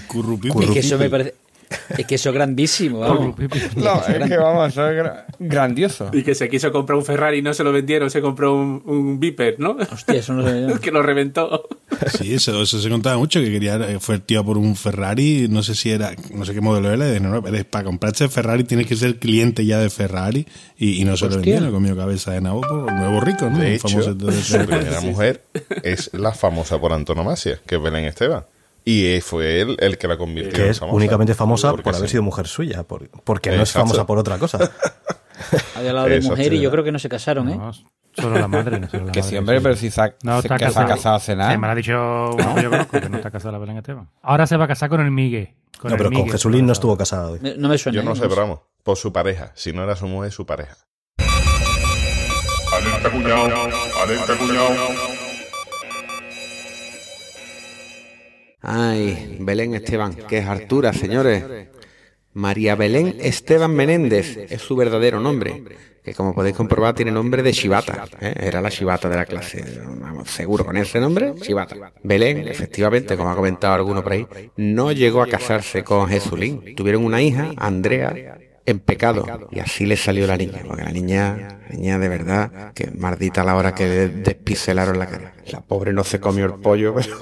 [0.07, 0.65] Currupipi.
[0.65, 1.35] es que eso me parece...
[1.97, 3.37] Es que eso es grandísimo, vamos.
[3.77, 6.11] No, es que vamos, eso es gra- grandioso.
[6.13, 8.83] Y que se quiso comprar un Ferrari y no se lo vendieron, se compró un,
[8.87, 9.77] un Viper, ¿no?
[9.93, 10.81] Hostia, eso no yo.
[10.81, 11.69] que lo reventó.
[12.19, 15.47] Sí, eso, eso se contaba mucho, que quería, eh, fue el tío por un Ferrari,
[15.49, 18.65] no sé si era, no sé qué modelo era, y dije, no, para comprarse Ferrari
[18.65, 20.47] tienes que ser cliente ya de Ferrari,
[20.79, 23.59] y, y no se lo vendieron, comió cabeza de nabo por nuevo rico, ¿no?
[23.59, 25.45] De hecho, famoso de- de- su primera mujer
[25.83, 28.45] es la famosa por antonomasia, que es Belén Esteban.
[28.85, 30.97] Y fue él el que la convirtió Que en es famosa.
[30.97, 32.13] únicamente famosa Porque por haber sí.
[32.13, 32.83] sido mujer suya.
[32.83, 34.59] por- porque no es famosa por otra cosa.
[35.77, 36.37] Había hablado de Exacto.
[36.37, 37.57] mujer y yo creo que no se casaron, ¿eh?
[37.57, 37.73] No,
[38.13, 38.79] solo la madre.
[38.81, 39.63] No, solo la Que madre, sí, hombre, sí.
[39.63, 40.89] pero si se ha, No se- está que se ha casado.
[40.89, 41.53] casado hace nada.
[41.53, 43.77] Sí, me lo ha dicho uno que yo conozco, que no está casada la Belén
[43.79, 44.09] Esteban.
[44.23, 45.55] Ahora se va a casar con el Migue.
[45.79, 47.39] Con No, el pero con Migue Jesulín no estuvo casado.
[47.41, 47.97] Me- No me suena.
[47.97, 48.17] Yo no ¿eh?
[48.17, 49.53] sé, pero vamos, por su pareja.
[49.55, 50.77] Si no era su mujer, su pareja.
[52.73, 53.55] Alerta cuñado,
[54.03, 55.12] alerta cuñado.
[58.63, 61.45] Ay, Belén Esteban, que es Artura, señores.
[62.35, 65.63] María Belén Esteban Menéndez es su verdadero nombre,
[66.03, 68.35] que como podéis comprobar tiene nombre de Shibata, ¿eh?
[68.41, 71.93] era la Shibata de la clase, vamos, seguro con ese nombre, Shibata.
[72.03, 77.05] Belén, efectivamente, como ha comentado alguno por ahí, no llegó a casarse con Jesulín, tuvieron
[77.05, 81.77] una hija, Andrea, en pecado, y así le salió la niña, porque la niña, la
[81.77, 85.35] niña de verdad, que maldita la hora que le despicelaron la cara.
[85.51, 87.17] La pobre no se comió el pollo, pero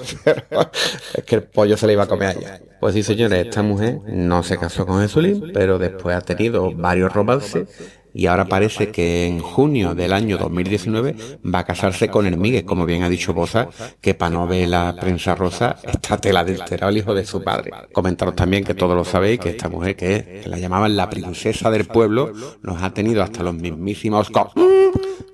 [1.15, 2.61] es que el pollo se le iba a comer a ella.
[2.79, 7.11] Pues sí, señores, esta mujer no se casó con Jesulín, pero después ha tenido varios
[7.13, 7.67] romances
[8.13, 11.15] y ahora parece que en junio del año 2019
[11.53, 13.69] va a casarse con Hermíguez, como bien ha dicho Bosa,
[14.01, 17.71] que para no ver la prensa rosa está tela adulterado el hijo de su padre.
[17.93, 21.09] Comentaros también que todos lo sabéis, que esta mujer que, es, que la llamaban la
[21.09, 24.51] princesa del pueblo, nos ha tenido hasta los mismísimos co-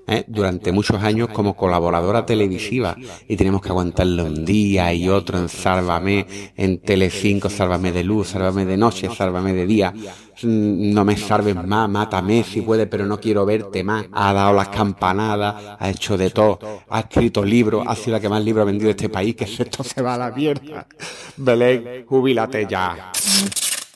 [0.08, 0.24] ¿eh?
[0.28, 2.96] durante muchos años como colaboradora televisiva
[3.28, 8.30] y tenemos que aguantarle un día y otro en Sálvame, en Telecinco, Sálvame de luz,
[8.30, 9.94] Sálvame de noche, Sálvame de día.
[10.44, 14.06] No me salves más, mátame si puede, pero no quiero verte más.
[14.12, 18.30] Ha dado las campanadas, ha hecho de todo, ha escrito libros, ha sido la que
[18.30, 20.88] más libros ha vendido de este país, que esto se va a la mierda.
[21.38, 23.12] Belén, jubílate ya.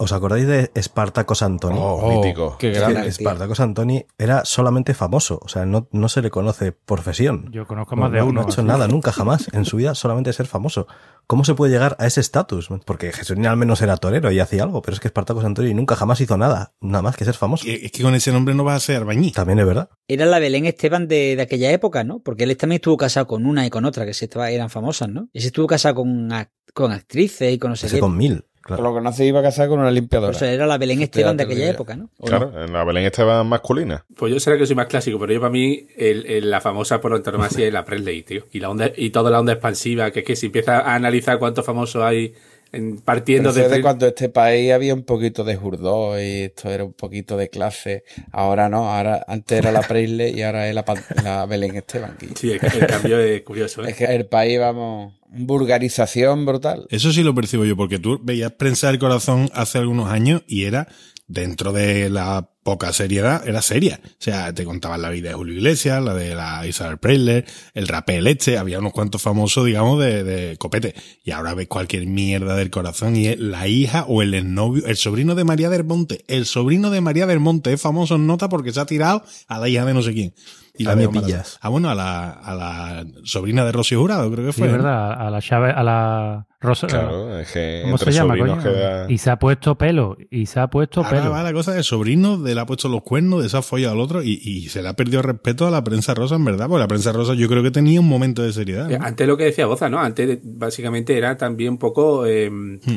[0.01, 1.77] ¿Os acordáis de Espartacos Antoni?
[1.79, 2.57] Oh, mítico.
[2.57, 3.07] Qué Es que grande.
[3.07, 7.49] Espartacos Antoni era solamente famoso, o sea, no, no se le conoce profesión.
[7.51, 8.41] Yo conozco No, más de no- uno.
[8.41, 10.87] No ha hecho nada nunca, jamás, en su vida, solamente ser famoso.
[11.27, 12.69] ¿Cómo se puede llegar a ese estatus?
[12.85, 15.95] Porque Jesulín al menos era torero y hacía algo, pero es que Espartacos Antoni nunca
[15.95, 17.65] jamás hizo nada, nada más que ser famoso.
[17.67, 19.31] Es que con ese nombre no vas a ser albañil.
[19.33, 19.89] También es verdad.
[20.07, 22.19] Era la Belén Esteban de, de aquella época, ¿no?
[22.23, 25.09] Porque él también estuvo casado con una y con otra, que se estaba, eran famosas,
[25.09, 25.29] ¿no?
[25.31, 26.29] Ese estuvo casado con,
[26.73, 28.01] con actrices y con no sé Ese qué.
[28.01, 28.45] con mil.
[28.61, 28.83] Por Claro.
[28.83, 30.31] lo que no se iba a casar con una limpiadora.
[30.31, 32.09] O sea, era la Belén Esteban de aquella época, ¿no?
[32.19, 32.63] ¿O Claro, no?
[32.63, 34.05] en la Belén Esteban masculina.
[34.15, 37.01] Pues yo será que soy más clásico, pero yo para mí el, el- la famosa
[37.01, 38.45] por antonomasia es la Presley, tío.
[38.51, 41.39] Y la onda y toda la onda expansiva, que es que si empiezas a analizar
[41.39, 42.35] cuántos famosos hay
[42.71, 46.83] en- partiendo de de cuando este país había un poquito de jurdó y esto era
[46.83, 48.03] un poquito de clase.
[48.31, 50.83] Ahora no, ahora antes era la Presley y ahora es la,
[51.23, 52.17] la Belén Esteban.
[52.21, 53.89] Y Sí, el, el cambio es curioso, ¿eh?
[53.91, 56.85] Es que el país, vamos, vulgarización brutal.
[56.89, 60.63] Eso sí lo percibo yo, porque tú veías Prensa del Corazón hace algunos años y
[60.65, 60.87] era,
[61.31, 63.99] dentro de la poca seriedad, era seria.
[64.03, 67.87] O sea, te contaban la vida de Julio Iglesias, la de la Isabel Preisler, el
[67.87, 70.93] rapé Leche, había unos cuantos famosos, digamos, de, de copete.
[71.23, 74.97] Y ahora ves cualquier mierda del corazón y es la hija o el exnovio, el
[74.97, 76.23] sobrino de María del Monte.
[76.27, 79.59] El sobrino de María del Monte es famoso en nota porque se ha tirado a
[79.59, 80.33] la hija de no sé quién.
[80.77, 81.59] Y A la me pillas.
[81.61, 84.67] Ah, bueno, a la, a la sobrina de Rocío Jurado, creo que Sí, fue.
[84.67, 84.73] ¿no?
[84.75, 86.87] verdad, a la Chávez, a la Rosa.
[86.87, 88.57] Claro, es que ¿Cómo entre se llama, coño?
[88.63, 89.11] queda...
[89.11, 91.31] Y se ha puesto pelo, y se ha puesto Ahora pelo.
[91.31, 93.99] va la cosa de sobrino, de le ha puesto los cuernos, de esa folla al
[93.99, 96.79] otro, y, y se le ha perdido respeto a la prensa rosa, en verdad, porque
[96.81, 98.85] la prensa rosa yo creo que tenía un momento de seriedad.
[98.87, 98.91] ¿no?
[98.95, 99.99] Eh, Antes lo que decía Boza, ¿no?
[99.99, 102.49] Antes básicamente era también un poco eh,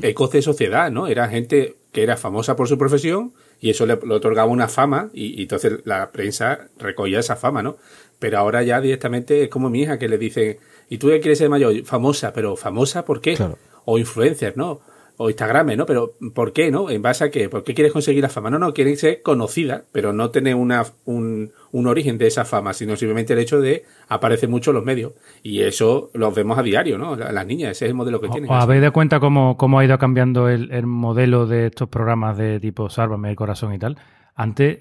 [0.02, 1.06] ecos de sociedad, ¿no?
[1.08, 3.32] Era gente que era famosa por su profesión
[3.64, 7.62] y eso le, le otorgaba una fama y, y entonces la prensa recogía esa fama,
[7.62, 7.78] ¿no?
[8.18, 10.58] Pero ahora ya directamente es como mi hija que le dicen,
[10.90, 11.82] ¿y tú qué quieres ser mayor?
[11.86, 13.36] Famosa, pero ¿famosa por qué?
[13.36, 13.56] Claro.
[13.86, 14.82] O influencer, ¿no?
[15.16, 15.86] O Instagram, ¿no?
[15.86, 16.90] Pero ¿por qué, no?
[16.90, 17.48] ¿En base a qué?
[17.48, 18.50] ¿Por qué quieres conseguir la fama?
[18.50, 22.72] No, no, quieres ser conocida, pero no tener una, un, un origen de esa fama,
[22.72, 25.12] sino simplemente el hecho de aparecer mucho en los medios.
[25.42, 27.14] Y eso lo vemos a diario, ¿no?
[27.16, 28.50] La- Las niñas, ese es el modelo que tienen.
[28.50, 32.36] ¿Os habéis dado cuenta cómo, cómo ha ido cambiando el, el modelo de estos programas
[32.36, 33.96] de tipo Sálvame el corazón y tal?
[34.34, 34.80] Antes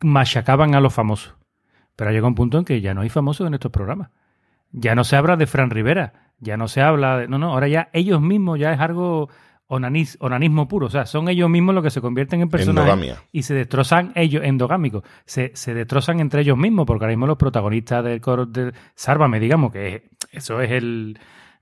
[0.00, 1.34] machacaban a los famosos,
[1.96, 4.10] pero ha llegado un punto en que ya no hay famosos en estos programas.
[4.70, 7.28] Ya no se habla de Fran Rivera, ya no se habla de...
[7.28, 9.28] No, no, ahora ya ellos mismos ya es algo
[9.68, 10.86] onanis- onanismo puro.
[10.86, 13.16] O sea, son ellos mismos los que se convierten en personajes Endogamia.
[13.32, 17.36] y se destrozan ellos, endogámicos, se, se destrozan entre ellos mismos, porque ahora mismo los
[17.38, 21.18] protagonistas del coro de Sálvame, digamos, que es- eso es el,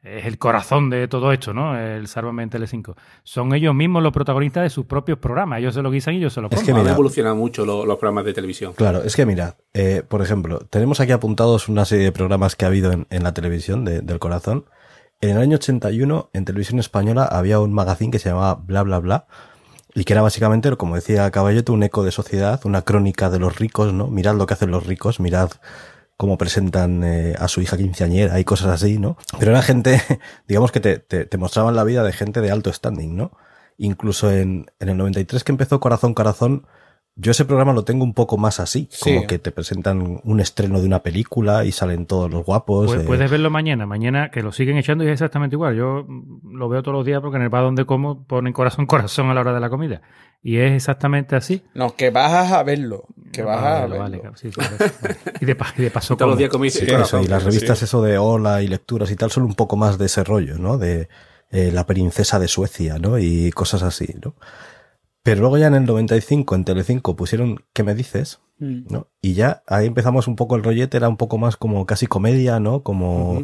[0.07, 1.77] es el corazón de todo esto, ¿no?
[1.79, 2.97] El Sálvame en Telecinco.
[3.25, 5.59] Son ellos mismos los protagonistas de sus propios programas.
[5.59, 6.65] Ellos se lo guisan y ellos se lo Es comen.
[6.67, 8.73] que Han mira- evolucionado mucho lo- los programas de televisión.
[8.75, 12.65] Claro, es que mirad, eh, por ejemplo, tenemos aquí apuntados una serie de programas que
[12.65, 14.67] ha habido en, en la televisión de- del corazón.
[15.21, 18.99] En el año 81, en televisión española, había un magazine que se llamaba Bla Bla
[19.01, 19.27] Bla,
[19.95, 23.59] y que era básicamente, como decía Caballeto, un eco de sociedad, una crónica de los
[23.59, 24.09] ricos, ¿no?
[24.09, 25.51] Mirad lo que hacen los ricos, mirad
[26.17, 29.17] cómo presentan eh, a su hija quinceañera y cosas así, ¿no?
[29.39, 30.01] Pero era gente,
[30.49, 33.33] digamos que te, te, te mostraban la vida de gente de alto standing, ¿no?
[33.79, 36.67] Incluso en, en el 93 que empezó Corazón Corazón,
[37.19, 39.15] yo ese programa lo tengo un poco más así, Sí.
[39.15, 42.95] como que te presentan un estreno de una película y salen todos los guapos.
[42.95, 45.75] Eh, Puedes verlo mañana, mañana que lo siguen echando y es exactamente igual.
[45.77, 46.07] Yo
[46.45, 49.35] lo veo todos los días porque en el bar donde como ponen corazón corazón a
[49.35, 50.03] la hora de la comida.
[50.43, 51.63] Y es exactamente así.
[51.75, 53.07] No, que vas a verlo.
[53.33, 53.99] Que vas a Vale, verlo.
[53.99, 54.93] vale, claro, sí, sí, vale.
[55.41, 56.39] Y, de, pa- y de paso Todos los como.
[56.39, 57.49] días comí Sí, corazón, eso, y las sí.
[57.49, 60.59] revistas eso de hola y lecturas y tal son un poco más de ese rollo,
[60.59, 60.79] ¿no?
[60.79, 61.09] De
[61.51, 63.19] eh, la princesa de Suecia, ¿no?
[63.19, 64.35] Y cosas así, ¿no?
[65.27, 68.39] Pero luego ya en el 95 en Telecinco pusieron ¿Qué me dices?
[68.61, 68.83] Mm.
[68.89, 69.09] ¿no?
[69.21, 72.61] Y ya ahí empezamos un poco el rollete, era un poco más como casi comedia,
[72.61, 72.85] ¿no?
[72.85, 73.43] Como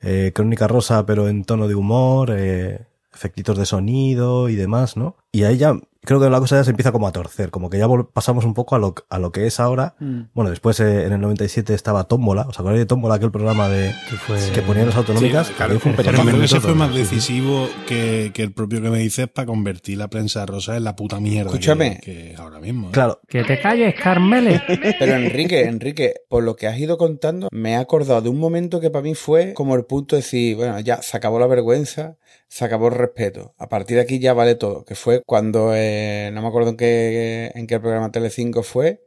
[0.00, 5.16] eh, Crónica Rosa, pero en tono de humor, eh, efectitos de sonido y demás, ¿no?
[5.32, 5.74] Y ahí ya
[6.04, 8.52] creo que la cosa ya se empieza como a torcer, como que ya pasamos un
[8.54, 9.96] poco a lo, a lo que es ahora.
[9.98, 10.20] Mm.
[10.34, 13.92] Bueno, después eh, en el 97 estaba Tómbola, ¿os acordáis de Tómbola, aquel programa de
[14.10, 15.46] Que fue- que ponían las autonómicas?
[15.48, 15.80] Sí, claro.
[15.80, 18.98] Fue un Pero creo que ese fue más decisivo que, que el propio que me
[18.98, 22.00] dices para convertir la prensa rosa en la puta mierda que- Escúchame.
[22.02, 22.88] que, es ahora mismo.
[22.88, 22.92] ¿eh?
[22.92, 24.62] Claro, Que te calles, Carmele.
[24.98, 28.78] Pero Enrique, Enrique, por lo que has ido contando, me he acordado de un momento
[28.78, 32.16] que para mí fue como el punto de decir, bueno, ya se acabó la vergüenza,
[32.48, 33.54] se acabó el respeto.
[33.58, 34.84] A partir de aquí ya vale todo.
[34.84, 39.02] Que fue cuando, eh, no me acuerdo en qué, en qué programa Telecinco fue,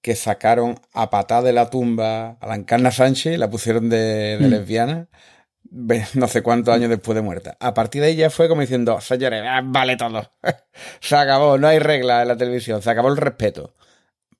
[0.00, 4.46] que sacaron a patada de la tumba a la Encarna Sánchez, la pusieron de, de
[4.46, 4.50] Mm.
[4.50, 5.08] lesbiana,
[6.14, 7.56] no sé cuántos años después de muerta.
[7.60, 10.30] A partir de ahí ya fue como diciendo, señores, ah, vale todo.
[11.00, 13.74] se acabó, no hay reglas en la televisión, se acabó el respeto.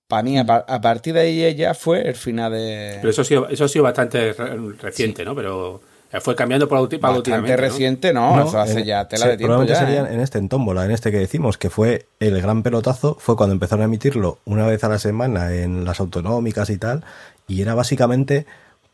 [0.06, 2.96] Para mí, a, par- a partir de ahí ya fue el final de...
[3.00, 5.34] Pero eso ha sido, eso ha sido bastante re- reciente, ¿no?
[5.34, 5.82] Pero
[6.20, 7.52] fue cambiando pauti- paulatinamente.
[7.52, 9.86] Bastante reciente, no, No, eso hace en- ya tela sí, de tiempo probablemente ya.
[9.86, 10.14] serían ¿eh?
[10.14, 13.52] en este, en Tómbola, en este que decimos, que fue el gran pelotazo, fue cuando
[13.52, 17.04] empezaron a emitirlo una vez a la semana en las autonómicas y tal,
[17.46, 18.46] y era básicamente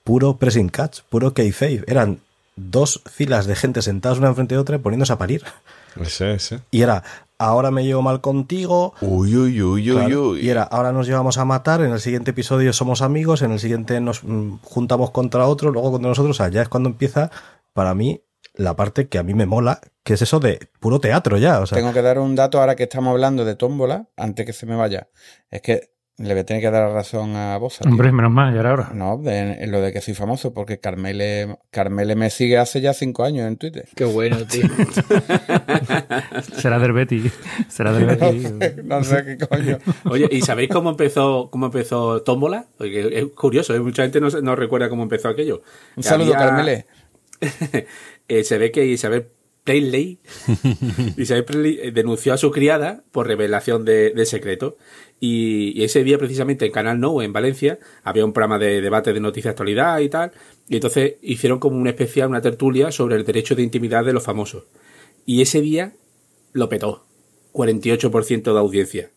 [0.03, 1.85] puro pressing catch, puro kayfabe.
[1.87, 2.19] Eran
[2.57, 5.43] dos filas de gente sentadas una enfrente de otra poniéndose a parir.
[6.01, 6.61] Ese, ese.
[6.71, 7.05] Y era,
[7.39, 10.41] ahora me llevo mal contigo, Uy, uy, uy, uy, Claro, uy.
[10.41, 13.61] Y era, ahora nos llevamos a matar, en el siguiente episodio somos amigos, en el
[13.61, 17.31] siguiente nos mm, juntamos contra otro, luego contra nosotros, o sea, ya es cuando empieza,
[17.73, 18.23] para mí,
[18.55, 21.67] la parte que a mí me mola, que es eso de puro teatro ya, o
[21.67, 24.67] sea, Tengo que dar un dato ahora que estamos hablando de tómbola, antes que se
[24.67, 25.09] me vaya.
[25.51, 27.79] Es que le voy a tener que dar razón a vos.
[27.79, 27.91] tío.
[27.91, 28.91] Hombre, menos mal, y ahora ahora.
[28.95, 32.95] No, de- en lo de que soy famoso, porque Carmele, Carmele me sigue hace ya
[32.95, 33.89] cinco años en Twitter.
[33.97, 34.63] Qué bueno, tío.
[36.57, 37.31] Será del Betty.
[37.69, 38.41] Será del No Betty.
[38.43, 39.79] sé, no sé qué coño.
[40.05, 42.67] Oye, ¿y sabéis cómo empezó, cómo empezó Tómbola?
[42.79, 43.81] Porque es curioso, ¿eh?
[43.81, 45.63] mucha gente no, no recuerda cómo empezó aquello.
[45.97, 46.87] Un saludo, Había- Carmele.
[48.27, 49.27] Eh, se ve que Isabel
[49.65, 50.19] Presley,
[51.19, 54.79] Isabel eh, denunció a su criada por revelación de, de secreto.
[55.27, 59.15] Y, y ese día, precisamente, en Canal No, en Valencia, había un programa de debate
[59.15, 60.33] de noticias de actualidad y tal.
[60.69, 64.23] Y entonces hicieron como una especial, una tertulia sobre el derecho de intimidad de los
[64.23, 64.65] famosos.
[65.25, 65.95] Y ese día
[66.53, 67.07] lo petó.
[67.55, 69.11] 48% de audiencia.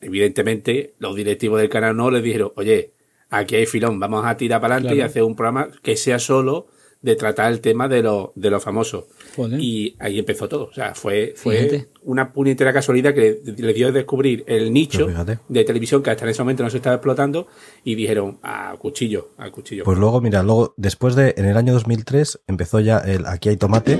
[0.00, 2.92] Evidentemente, los directivos del Canal No les dijeron, oye,
[3.28, 6.68] aquí hay filón, vamos a tirar para adelante y hacer un programa que sea solo
[7.02, 9.04] de tratar el tema de, los de los famosos.
[9.36, 9.60] Joder.
[9.60, 10.64] Y ahí empezó todo.
[10.66, 11.88] O sea, fue, fue Fíjate.
[12.02, 15.08] una puñetera casualidad que le dio a descubrir el nicho
[15.48, 17.48] de televisión que hasta en ese momento no se estaba explotando
[17.82, 19.82] y dijeron, a cuchillo, a cuchillo.
[19.84, 23.56] pues luego, mira, luego, después de, en el año 2003, empezó ya el Aquí hay
[23.56, 23.98] tomate,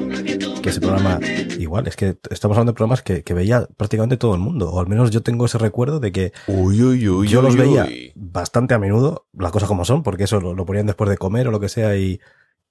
[0.62, 1.18] que ese programa,
[1.58, 4.78] igual, es que estamos hablando de programas que, que veía prácticamente todo el mundo, o
[4.78, 8.12] al menos yo tengo ese recuerdo de que Uy, uy, uy, yo los veía uy.
[8.14, 11.48] bastante a menudo, las cosas como son, porque eso lo, lo ponían después de comer
[11.48, 12.20] o lo que sea y,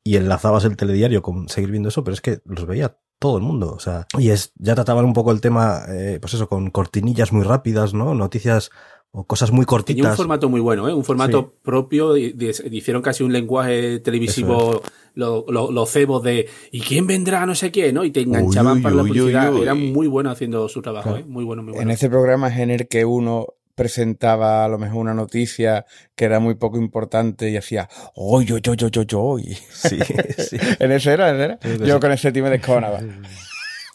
[0.03, 3.43] y enlazabas el telediario con seguir viendo eso, pero es que los veía todo el
[3.43, 3.71] mundo.
[3.73, 7.31] O sea, y es, ya trataban un poco el tema, eh, pues eso, con cortinillas
[7.31, 8.15] muy rápidas, ¿no?
[8.15, 8.71] Noticias
[9.11, 9.97] o cosas muy cortitas.
[9.97, 10.93] Tenía un formato muy bueno, ¿eh?
[10.93, 12.17] un formato propio.
[12.17, 14.81] y- y- Hicieron casi un lenguaje televisivo,
[15.13, 17.45] los lo, los cebos de ¿y quién vendrá?
[17.45, 18.03] No sé quién, ¿no?
[18.05, 19.53] Y te enganchaban Uy, para la uy, uy, publicidad.
[19.53, 19.61] uy.
[19.63, 21.25] Eran muy buenos haciendo su trabajo, Claro.
[21.25, 21.27] ¿eh?
[21.27, 21.83] Muy bueno, muy bueno.
[21.89, 26.25] En ese programa es en el que uno presentaba a lo mejor una noticia que
[26.25, 29.57] era muy poco importante y hacía ¡Oy, oy, oy, oy, oy!
[29.71, 29.99] Sí,
[30.37, 30.57] sí.
[30.79, 31.59] en ese era, en ese era.
[31.61, 31.99] Sí, sí, Yo sí.
[31.99, 32.99] con ese tío me descojonaba.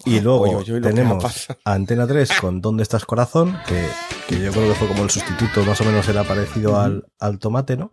[0.06, 3.58] Y luego tenemos a Antena 3 con ¿Dónde estás corazón?
[3.66, 3.88] Que,
[4.28, 7.40] que yo creo que fue como el sustituto, más o menos era parecido al, al
[7.40, 7.92] tomate, ¿no?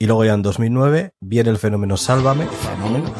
[0.00, 2.46] Y luego ya en 2009 viene el fenómeno Sálvame,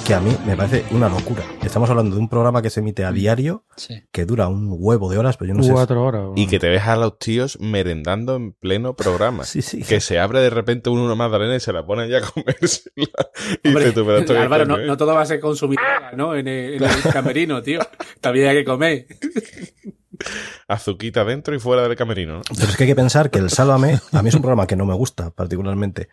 [0.07, 1.43] que a mí me parece una locura.
[1.61, 3.65] Estamos hablando de un programa que se emite a diario,
[4.13, 5.73] que dura un huevo de horas, pero yo no sé.
[5.73, 6.31] Cuatro horas.
[6.37, 9.43] Y que te ves a los tíos merendando en pleno programa.
[9.89, 12.93] Que se abre de repente uno una magdalena y se la ponen ya a comérsela.
[13.65, 15.79] Y Hombre, tú, pero esto qué Álvaro, no todo va a ser consumir,
[16.17, 16.37] ¿no?
[16.37, 17.81] En el, en el camerino, tío.
[18.21, 19.07] También hay que comer.
[20.69, 22.43] Azuquita dentro y fuera del camerino, ¿no?
[22.55, 24.77] Pero es que hay que pensar que el Sálvame, a mí es un programa que
[24.77, 26.09] no me gusta particularmente,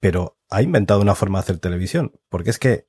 [0.00, 2.12] pero ha inventado una forma de hacer televisión.
[2.28, 2.86] Porque es que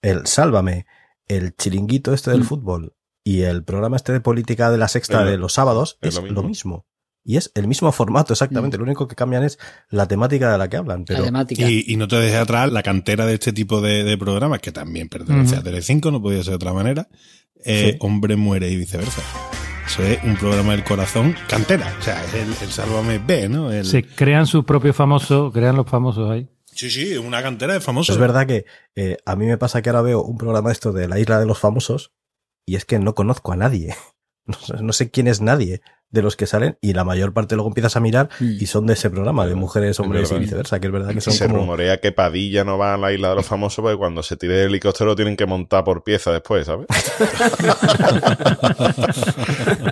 [0.00, 0.86] el Sálvame,
[1.28, 2.94] el chiringuito este del fútbol
[3.24, 6.30] y el programa este de política de la sexta de los sábados es es, lo
[6.30, 6.86] lo, mismo.
[7.24, 8.78] Y es el mismo formato exactamente.
[8.78, 9.58] Lo único que cambian es
[9.90, 11.04] la temática de la que hablan.
[11.04, 14.58] Pero Y, y no te dejes atrás la cantera de este tipo de, de programas,
[14.60, 15.60] que también pertenece Ujú.
[15.60, 17.08] a Telecinco, no podía ser de otra manera.
[17.64, 17.98] Eh, Sí.
[18.00, 19.22] Hombre muere y viceversa.
[19.86, 21.94] Eso es un programa del corazón cantera.
[21.98, 23.70] O sea, es el, el Sálvame B, ¿no?
[23.70, 26.48] El- Se crean sus propios famosos, crean los famosos ahí.
[26.74, 28.14] Sí, sí, una cantera de famosos.
[28.14, 28.64] es verdad que
[28.96, 31.46] eh, a mí me pasa que ahora veo un programa esto de la isla de
[31.46, 32.12] los famosos
[32.66, 33.94] y es que no conozco a nadie.
[34.44, 37.54] No sé, no sé quién es nadie de los que salen y la mayor parte
[37.54, 40.88] luego empiezas a mirar y son de ese programa, de mujeres, hombres y viceversa, que
[40.88, 41.58] es verdad que son se como...
[41.58, 44.62] rumorea que Padilla no va a la isla de los famosos porque cuando se tire
[44.62, 46.88] el helicóptero tienen que montar por pieza después, ¿sabes?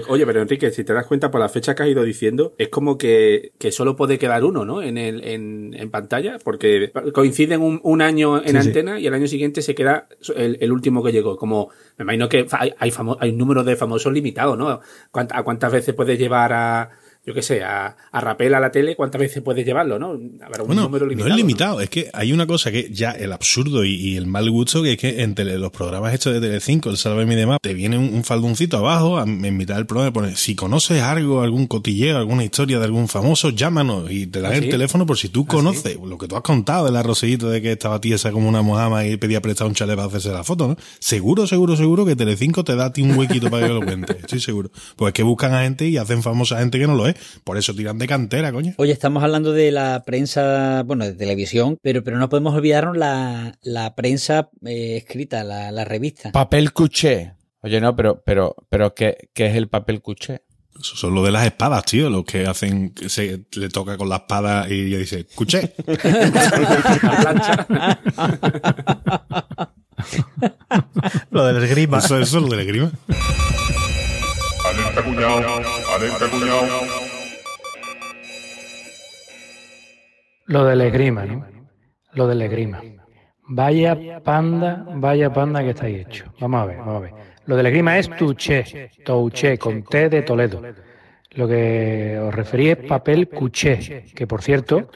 [0.00, 2.54] Lo- Oye, pero Enrique, si te das cuenta por la fecha que has ido diciendo,
[2.58, 4.82] es como que, que solo puede quedar uno, ¿no?
[4.82, 8.68] En, el, en, en pantalla, porque coinciden un, un año en Sí, sí.
[8.68, 11.36] antena y el año siguiente se queda el, el último que llegó.
[11.36, 14.80] Como, me imagino que hay, hay, famo- hay un número de famosos limitado, ¿no?
[15.12, 16.90] ¿Cuánt- ¿A cuántas veces puedes llevar a,
[17.26, 18.94] yo qué sé, a, a Rapel a la tele?
[18.94, 20.10] ¿Cuántas veces puedes llevarlo, no?
[20.44, 21.30] Habrá un Bueno, número no limitado.
[21.30, 24.48] es limitado, es que hay una cosa que ya el absurdo y, y el mal
[24.50, 27.58] gusto que es que en tele- los programas estos de Telecinco, el Sálvame y demás,
[27.60, 31.42] te viene un, un faldoncito abajo a- en mitad del programa pone, si conoces algo,
[31.42, 34.70] algún cotilleo, alguna historia de algún famoso, llámanos y te dan ¿Ah, el sí?
[34.70, 38.00] teléfono por si tú conoces lo que tú has contado del arroceíto de que estaba
[38.00, 40.76] tiesa como una mojama y pedía prestado un chalet para hacerse la foto, ¿no?
[41.00, 44.16] Seguro, seguro, seguro que Telecinco te da a ti un huequito para que lo cuentes,
[44.20, 44.70] estoy seguro.
[44.94, 47.56] Pues es que buscan a gente y hacen famosa gente que no lo es, por
[47.58, 48.74] eso tiran de cantera, coño.
[48.78, 53.58] Oye, estamos hablando de la prensa, bueno, de televisión, pero, pero no podemos olvidarnos la,
[53.62, 56.32] la prensa eh, escrita, la, la revista.
[56.32, 57.34] Papel cuché.
[57.60, 60.42] Oye, no, pero, pero, pero ¿qué, qué es el papel cuché?
[60.78, 64.10] Eso son lo de las espadas, tío, los que hacen, que se le toca con
[64.10, 65.72] la espada y ella dice, escuché.
[71.30, 71.98] Lo del esgrima.
[71.98, 72.90] Eso, eso es lo del esgrima.
[74.64, 75.62] Alerta cuñado,
[75.94, 77.05] alerta cuñado.
[80.46, 81.46] Lo del esgrima, ¿no?
[82.12, 82.80] Lo del esgrima.
[83.48, 86.32] Vaya panda, vaya panda que está ahí hecho.
[86.40, 87.12] Vamos a ver, vamos a ver.
[87.46, 90.62] Lo del esgrima es touché, touché, con T de Toledo.
[91.32, 94.90] Lo que os referí es papel couché, que por cierto,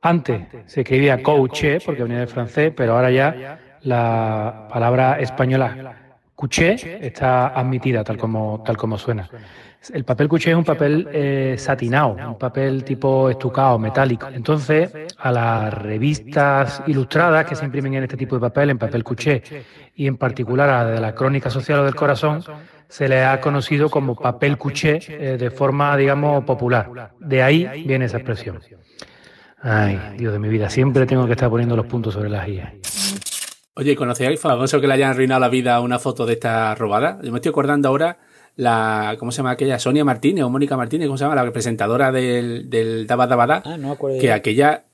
[0.00, 6.76] antes se escribía couché porque venía del francés, pero ahora ya la palabra española couché
[7.04, 9.28] está admitida tal como, tal como suena.
[9.92, 14.26] El papel couché es un papel eh, satinado, un papel tipo estucado, metálico.
[14.28, 19.04] Entonces, a las revistas ilustradas que se imprimen en este tipo de papel, en papel
[19.04, 19.42] couché,
[19.94, 22.42] y en particular a la de la Crónica Social o del Corazón,
[22.88, 27.12] se le ha conocido como papel couché eh, de forma, digamos, popular.
[27.20, 28.60] De ahí viene esa expresión.
[29.60, 32.80] Ay, Dios de mi vida, siempre tengo que estar poniendo los puntos sobre las IE.
[33.74, 37.20] Oye, ¿conocéis famoso que le hayan arruinado la vida a una foto de esta robada?
[37.22, 38.18] Yo me estoy acordando ahora
[38.58, 39.78] la, ¿cómo se llama aquella?
[39.78, 41.36] Sonia Martínez o Mónica Martínez, ¿cómo se llama?
[41.36, 44.84] La presentadora del, del Daba Daba Da, Ah, no que aquella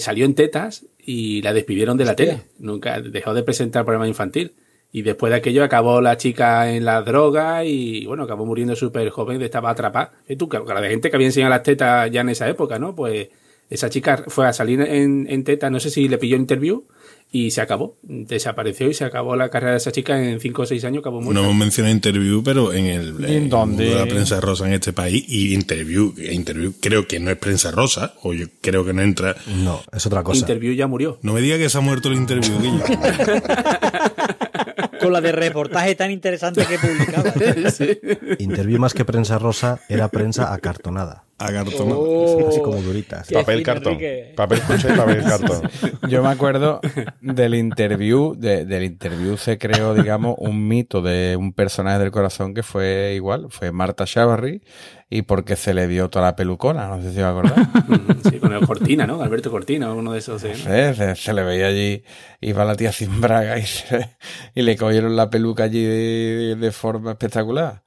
[0.00, 2.42] salió en tetas y la despidieron de la tele.
[2.58, 4.54] Nunca dejó de presentar programa infantil.
[4.92, 9.08] Y después de aquello acabó la chica en la droga y bueno, acabó muriendo súper
[9.08, 10.12] joven, estaba atrapada.
[10.28, 12.78] Y tú, que la de gente que había enseñado las tetas ya en esa época,
[12.78, 12.94] ¿no?
[12.94, 13.28] Pues
[13.70, 16.84] esa chica fue a salir en, en tetas, no sé si le pilló interview
[17.32, 17.96] y se acabó.
[18.02, 21.20] Desapareció y se acabó la carrera de esa chica en 5 o 6 años, acabó
[21.20, 23.84] No hemos mencionado interview, pero en el, en el dónde?
[23.84, 27.36] mundo de la prensa rosa en este país, y interview, interview creo que no es
[27.36, 29.34] prensa rosa, o yo creo que no entra.
[29.64, 30.40] No, es otra cosa.
[30.40, 31.18] Interview ya murió.
[31.22, 32.54] No me diga que se ha muerto el interview,
[35.00, 37.34] con la de reportaje tan interesante que publicaba.
[38.38, 41.25] Interview más que prensa rosa era prensa acartonada.
[41.38, 41.96] Acartonada.
[41.98, 42.48] Oh.
[42.48, 43.28] Así como duritas.
[43.30, 43.98] Papel cartón.
[44.34, 45.62] Papel cuché y papel cartón.
[46.08, 46.80] Yo me acuerdo
[47.20, 52.54] del interview, de- del interview se creó, digamos, un mito de un personaje del corazón
[52.54, 54.62] que fue igual, fue Marta Chavarri,
[55.10, 57.68] y porque se le dio toda la pelucona, no sé si os acordáis.
[58.30, 59.20] Sí, con el Cortina, ¿no?
[59.22, 60.42] Alberto Cortina, uno de esos.
[60.42, 60.54] ¿no?
[60.54, 62.02] Se, se le veía allí,
[62.40, 64.16] iba la tía sin braga y, se-
[64.54, 67.82] y le cogieron la peluca allí de, de forma espectacular.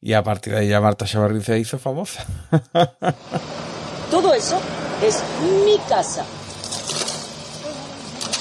[0.00, 2.24] Y a partir de ahí ya Marta Chavarri se hizo famosa.
[4.10, 4.58] Todo eso
[5.02, 5.22] es
[5.64, 6.24] mi casa.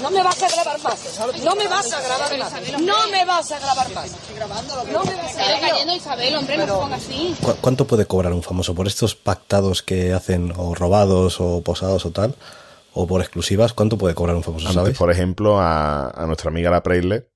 [0.01, 1.19] No me vas a grabar más.
[1.43, 2.53] No me vas a grabar más.
[2.81, 4.11] No me vas a grabar más.
[4.93, 7.35] No me vas a Está cayendo Isabel, hombre, no se ponga así.
[7.41, 12.05] ¿Cu- ¿Cuánto puede cobrar un famoso por estos pactados que hacen o robados o posados
[12.05, 12.35] o tal?
[12.93, 14.97] O por exclusivas, ¿cuánto puede cobrar un famoso, Antes, sabes?
[14.97, 17.29] por ejemplo, a, a nuestra amiga la Preisler,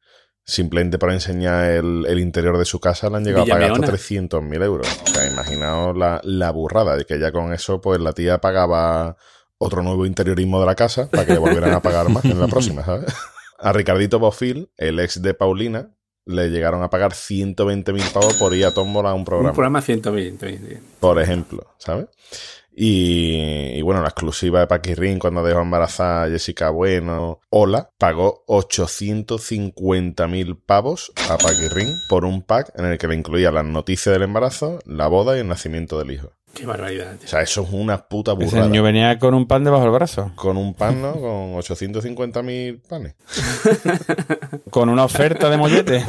[0.46, 3.92] simplemente por enseñar el, el interior de su casa, le han llegado a pagar hasta
[3.92, 4.30] Villameona.
[4.30, 4.88] 300.000 euros.
[5.04, 9.16] O sea, imaginaos la, la burrada de que ya con eso, pues la tía pagaba
[9.58, 12.48] otro nuevo interiorismo de la casa para que le volvieran a pagar más en la
[12.48, 13.14] próxima, ¿sabes?
[13.60, 15.92] A Ricardito Bofil, el ex de Paulina,
[16.26, 19.82] le llegaron a pagar 120.000 pavos por ir a tómbola a un programa Un programa
[19.82, 20.50] 120.
[20.58, 20.78] sí.
[21.00, 22.08] por ejemplo, ¿sabes?
[22.74, 28.46] Y, y bueno, la exclusiva de Paquirrin cuando dejó embarazada a Jessica Bueno, Hola, pagó
[28.48, 34.24] 850.000 pavos a Paquirrin por un pack en el que le incluía las noticias del
[34.24, 36.32] embarazo, la boda y el nacimiento del hijo.
[36.54, 37.16] Qué barbaridad.
[37.24, 38.66] O sea, eso es una puta Ese burrada.
[38.68, 40.34] niño venía con un pan debajo del brazo.
[40.36, 41.14] Con un pan, ¿no?
[41.14, 43.16] Con 850.000 panes.
[44.70, 46.06] Con una oferta de mollete.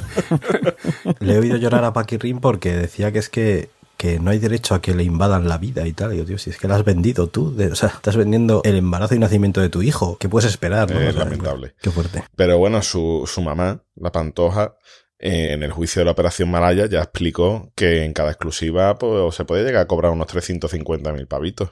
[1.20, 3.70] Le he oído llorar a Paquirrin porque decía que es que,
[4.02, 6.12] que no hay derecho a que le invadan la vida y tal.
[6.12, 7.54] Y yo, tío, si es que la has vendido tú.
[7.54, 10.16] de- o sea, estás vendiendo el embarazo y nacimiento de tu hijo.
[10.18, 10.90] ¿Qué puedes esperar?
[10.90, 10.98] no?
[11.00, 11.74] Es lamentable.
[11.80, 12.24] Qué fuerte.
[12.34, 14.74] Pero bueno, su, su mamá, la Pantoja,
[15.20, 19.36] eh, en el juicio de la Operación Malaya ya explicó que en cada exclusiva pues,
[19.36, 21.70] se puede llegar a cobrar unos 350.000 pavitos.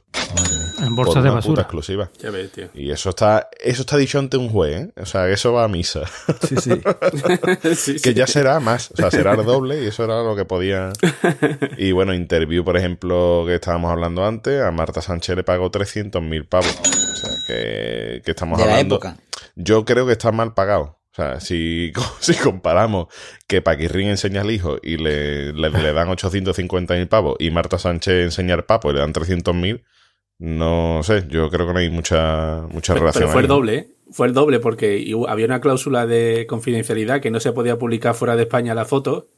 [0.80, 1.52] En por bolsas de una basura.
[1.52, 2.10] puta exclusiva.
[2.22, 2.68] Ya ves, tío.
[2.74, 4.92] Y eso está, eso está dicho ante un juez, ¿eh?
[5.00, 6.02] O sea, que eso va a misa.
[6.48, 6.70] Sí, sí.
[7.74, 8.14] Sí, que sí.
[8.14, 8.90] ya será más.
[8.92, 10.92] O sea, será el doble y eso era lo que podía.
[11.78, 16.48] Y bueno, interview, por ejemplo, que estábamos hablando antes, a Marta Sánchez le pagó 300.000
[16.48, 16.78] pavos.
[16.80, 18.96] O sea, que, que estamos De la hablando.
[18.96, 19.16] época.
[19.56, 20.98] Yo creo que está mal pagado.
[21.12, 23.08] O sea, si, si comparamos
[23.46, 28.24] que Paquirrín enseña al hijo y le, le, le dan 850.000 pavos y Marta Sánchez
[28.24, 29.82] enseña al papo y le dan 300.000,
[30.40, 33.22] no sé, yo creo que no hay mucha, mucha Pero, relación.
[33.24, 33.90] pero fue el doble.
[34.10, 38.34] Fue el doble porque había una cláusula de confidencialidad que no se podía publicar fuera
[38.34, 39.28] de España la foto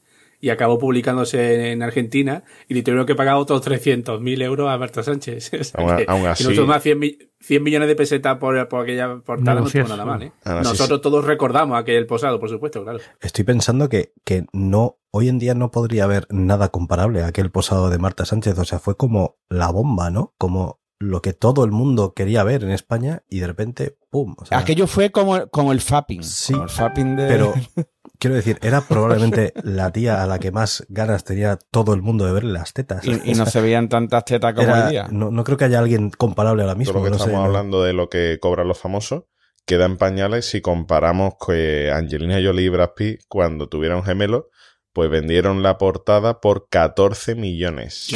[0.41, 5.03] y acabó publicándose en Argentina y le tuvieron que pagar otros 300.000 euros a Marta
[5.03, 5.51] Sánchez.
[5.61, 8.39] O sea Aún- que- aún y así- nosotros más 100, mi- 100 millones de pesetas
[8.39, 9.97] por, por aquella portada no estuvo Negociazo.
[9.97, 10.33] nada mal, ¿eh?
[10.45, 12.99] Así Nosotros todos recordamos aquel posado, por supuesto, claro.
[13.21, 17.51] Estoy pensando que, que no, hoy en día no podría haber nada comparable a aquel
[17.51, 18.59] posado de Marta Sánchez.
[18.59, 20.35] O sea, fue como la bomba, ¿no?
[20.39, 24.35] Como lo que todo el mundo quería ver en España y de repente, ¡pum!
[24.39, 26.23] O sea, Aquello fue como, como el fapping.
[26.23, 27.27] Sí, como el fapping de...
[27.29, 27.55] Pero
[28.19, 32.25] quiero decir, era probablemente la tía a la que más ganas tenía todo el mundo
[32.25, 33.05] de verle las tetas.
[33.05, 35.09] Y, y no se veían tantas tetas como Era- hoy día.
[35.11, 36.93] no, no creo que haya alguien comparable ahora mismo.
[36.95, 37.47] Todo lo que no sé, estamos ¿no?
[37.47, 39.25] hablando de lo que cobran los famosos
[39.65, 44.45] queda en pañales si comparamos que Angelina Jolie y Brad Pitt, cuando tuvieron gemelos,
[44.93, 48.09] pues vendieron la portada por 14 millones.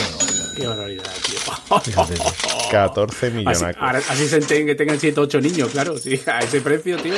[0.56, 1.36] Qué barbaridad, tío.
[2.70, 3.62] 14 millones.
[3.62, 5.96] Así, ahora- así se entiende que tengan 7 8 niños, claro.
[5.98, 7.14] Sí, a ese precio, tío.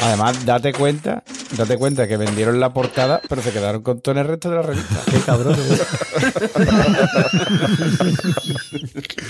[0.00, 1.22] Además, date cuenta,
[1.56, 4.62] date cuenta que vendieron la portada, pero se quedaron con todo el resto de la
[4.62, 5.00] revista.
[5.10, 5.56] Qué cabrón.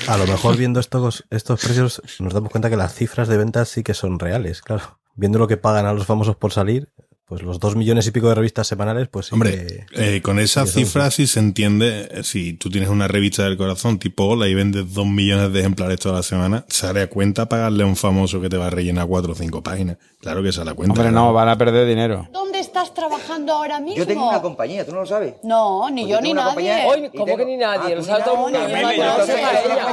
[0.09, 3.68] A lo mejor viendo estos, estos precios nos damos cuenta que las cifras de ventas
[3.68, 4.98] sí que son reales, claro.
[5.14, 6.90] Viendo lo que pagan a los famosos por salir,
[7.26, 10.36] pues los dos millones y pico de revistas semanales, pues sí Hombre, que- eh, con
[10.36, 14.26] sí, eso cifras sí se entiende, eh, si tú tienes una revista del corazón tipo
[14.26, 17.86] Hola y vendes dos millones de ejemplares toda la semana, sale a cuenta pagarle a
[17.86, 19.96] un famoso que te va a rellenar cuatro o cinco páginas.
[20.26, 20.92] Claro que sale a cuenta.
[20.92, 22.26] Hombre, no, van a perder dinero.
[22.32, 23.96] ¿Dónde estás trabajando ahora mismo?
[23.96, 25.34] Yo tengo una compañía, ¿tú no lo sabes?
[25.44, 26.84] No, ni Pues yo yo ni nadie.
[26.84, 27.94] Hoy, ¿Cómo tengo- que ni nadie?
[27.96, 28.34] Ah,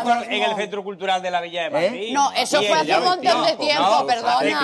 [0.03, 2.13] no en el Centro Cultural de la Villa de Madrid.
[2.13, 4.59] No, eso fue hace un montón de tiempo, perdona.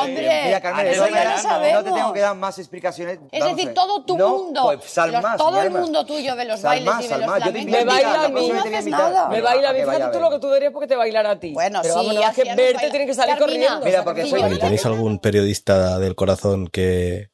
[0.00, 1.84] Hombre, Mira, Carmen, eso no, ya lo no, sabemos.
[1.84, 3.18] No te tengo que dar más explicaciones.
[3.32, 6.44] Es decir, a todo tu mundo, Pues sal los- más, todo el mundo tuyo de
[6.44, 7.74] los bailes y de sal los flamencos.
[7.74, 8.50] a Me baila a la mí.
[8.50, 9.28] a.
[9.28, 11.40] Me baila, que vaya fíjate a tú lo que tú darías porque te bailara a
[11.40, 11.52] ti.
[11.52, 12.90] Bueno, Pero sí, más que verte bailar.
[12.90, 13.80] tiene que salir corriendo.
[13.84, 17.30] Mira, porque soy yo ¿Y tenéis algún periodista del corazón que,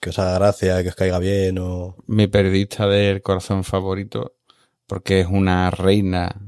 [0.00, 1.96] que os haga gracia, que os caiga bien o...
[2.06, 4.36] Mi periodista del corazón favorito,
[4.86, 6.40] porque es una reina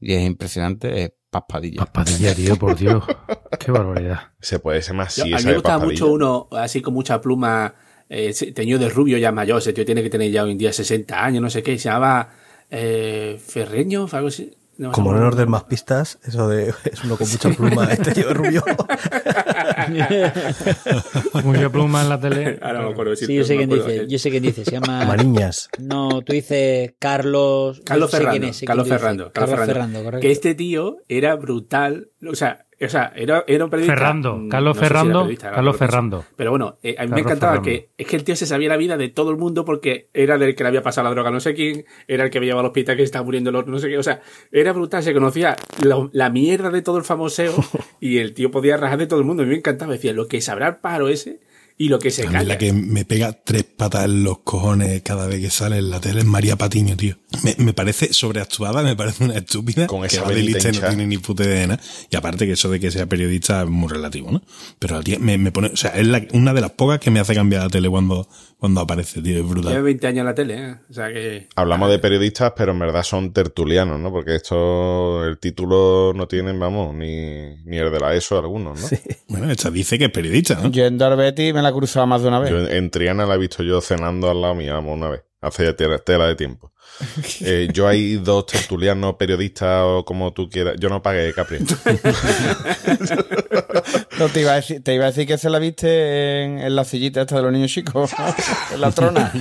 [0.00, 1.84] y es impresionante, es Paspadilla.
[1.84, 3.04] Paspadilla, tío, por Dios.
[3.60, 4.32] Qué barbaridad.
[4.40, 5.84] Se puede ser más Yo- sí a mí me Paspadilla.
[5.84, 7.74] mucho uno así con mucha pluma
[8.08, 10.72] eh, teñido de rubio ya mayor, ese tío tiene que tener ya hoy en día
[10.72, 12.30] 60 años, no sé qué, se llamaba
[12.70, 14.56] eh, Ferreño, algo así.
[14.78, 18.12] No Como no nos den más pistas, eso de es uno con mucha pluma, este
[18.12, 18.62] tío de rubio.
[21.44, 22.60] Mucha pluma en la tele.
[22.62, 23.16] Ahora me acuerdo.
[23.16, 25.04] Sí, yo sé quién dice, yo sé quién dice, se llama...
[25.04, 25.68] Maniñas.
[25.80, 27.80] No, tú dices Carlos...
[27.84, 28.88] Carlos Ferrando, Carlos.
[28.88, 30.22] Ferrando, Carlos Ferrando, correcto.
[30.22, 33.96] Que este tío era brutal, o sea, o sea, era, era un periodista.
[33.96, 35.76] Ferrando, mm, Carlos no si Ferrando, Carlos.
[35.76, 36.24] Ferrando.
[36.36, 37.70] Pero bueno, eh, a mí me encantaba Ferrando.
[37.70, 40.38] que es que el tío se sabía la vida de todo el mundo porque era
[40.38, 42.66] del que le había pasado la droga no sé quién, era el que había llevado
[42.66, 44.20] al hospital que se estaba muriendo el otro, no sé qué, o sea,
[44.52, 47.54] era brutal, se conocía la, la mierda de todo el famoseo
[48.00, 50.28] y el tío podía rajar de todo el mundo, a mí me encantaba, decía, lo
[50.28, 51.40] que sabrá el pájaro ese
[51.78, 52.48] y lo que se A mí calla.
[52.48, 56.00] la que me pega tres patas en los cojones cada vez que sale en la
[56.00, 57.16] tele es María Patiño, tío.
[57.44, 59.86] Me, me parece sobreactuada, me parece una estúpida.
[59.86, 61.80] Con que esa velita lista y no tiene ni puta idea de nada.
[62.10, 64.42] Y aparte que eso de que sea periodista es muy relativo, ¿no?
[64.78, 67.10] Pero la tía me, me pone, o sea, es la- una de las pocas que
[67.10, 69.32] me hace cambiar la tele cuando, cuando aparece, tío.
[69.34, 69.82] Es Lleva brutal.
[69.82, 70.74] 20 años en la tele, ¿eh?
[70.90, 71.48] o sea que...
[71.54, 74.10] Hablamos de periodistas, pero en verdad son tertulianos, ¿no?
[74.10, 78.88] Porque esto, el título no tienen, vamos, ni, ni el de la ESO algunos, ¿no?
[79.28, 80.70] Bueno, esta dice que es periodista, ¿no?
[81.18, 82.50] Betty me la he cruzado más de una vez.
[82.50, 85.22] Yo en, Triana la he visto yo cenando al lado mío, vamos, una vez.
[85.40, 86.72] Hace ya tela, de tiempo.
[87.42, 90.74] Eh, yo hay dos tertulianos, periodistas o como tú quieras.
[90.80, 91.58] Yo no pagué, Capri.
[94.18, 96.74] No, te iba a decir, te iba a decir que se la viste en, en
[96.74, 98.10] la sillita esta de los niños chicos.
[98.72, 99.32] en la trona.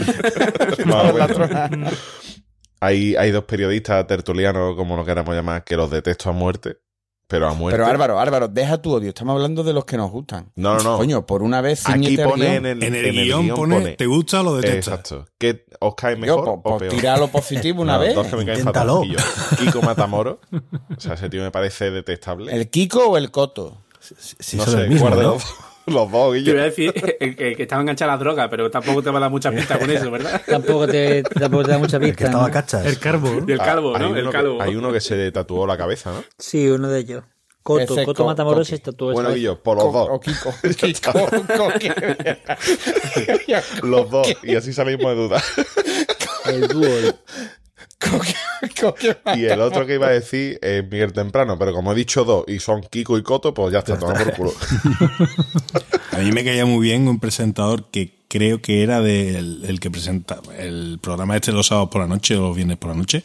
[0.86, 1.28] La bueno.
[1.28, 1.70] trona.
[2.80, 6.78] Hay, hay dos periodistas tertulianos, como lo queramos llamar, que los detesto a muerte.
[7.28, 7.78] Pero a muerte.
[7.78, 9.10] Pero Álvaro, Álvaro, deja tu odio.
[9.10, 10.50] Estamos hablando de los que nos gustan.
[10.56, 10.98] No, no, no.
[10.98, 14.06] Coño, por una vez Aquí pone en el, En el en el guion pone, ¿te
[14.06, 15.00] gusta o lo detestas?
[15.00, 15.26] Exacto.
[15.38, 16.94] ¿Qué os cae Yo, mejor pues, o pues peor?
[16.94, 18.16] tira lo positivo una No, vez.
[18.16, 18.88] Dos que me caen fatal.
[18.88, 19.18] Yo,
[19.60, 20.40] Kiko Matamoro.
[20.96, 22.56] O sea, ese tío me parece detestable.
[22.56, 23.78] ¿El Kiko o el Coto?
[24.00, 25.38] Si no son sé, el mismo, cuál de ¿no?
[25.94, 26.54] los, dos, Guillo.
[26.54, 29.18] iba a decir el, el que estaba enganchado a la droga, pero tampoco te va
[29.18, 30.42] a dar mucha pista con eso, ¿verdad?
[30.48, 32.26] Tampoco te, tampoco te da mucha El que pista.
[32.26, 32.54] estaba ¿no?
[32.54, 32.86] cachas.
[32.86, 33.42] El carbo.
[33.48, 34.16] Y el calvo, Ah, hay ¿no?
[34.16, 34.62] El uno que- calvo.
[34.62, 36.24] hay uno que se tatuó la cabeza, ¿no?
[36.38, 37.24] Sí, uno de ellos.
[37.64, 40.08] Coto, Ese Coto Co- Matamoros se tatuó Bueno, Guillo, por los Co- dos.
[40.12, 40.54] O Kiko.
[43.84, 44.28] Los dos.
[44.44, 45.44] Y así salimos de duda.
[46.46, 46.86] El dúo.
[46.86, 47.16] el-.
[48.00, 48.34] Coqui.
[49.36, 51.58] Y el otro que iba a decir es Miguel Temprano.
[51.58, 54.34] Pero como he dicho dos y son Kiko y Coto, pues ya está, toma por
[54.34, 54.54] culo.
[56.12, 59.92] A mí me caía muy bien un presentador que creo que era del el que
[59.92, 63.24] presenta el programa este los sábados por la noche o los viernes por la noche,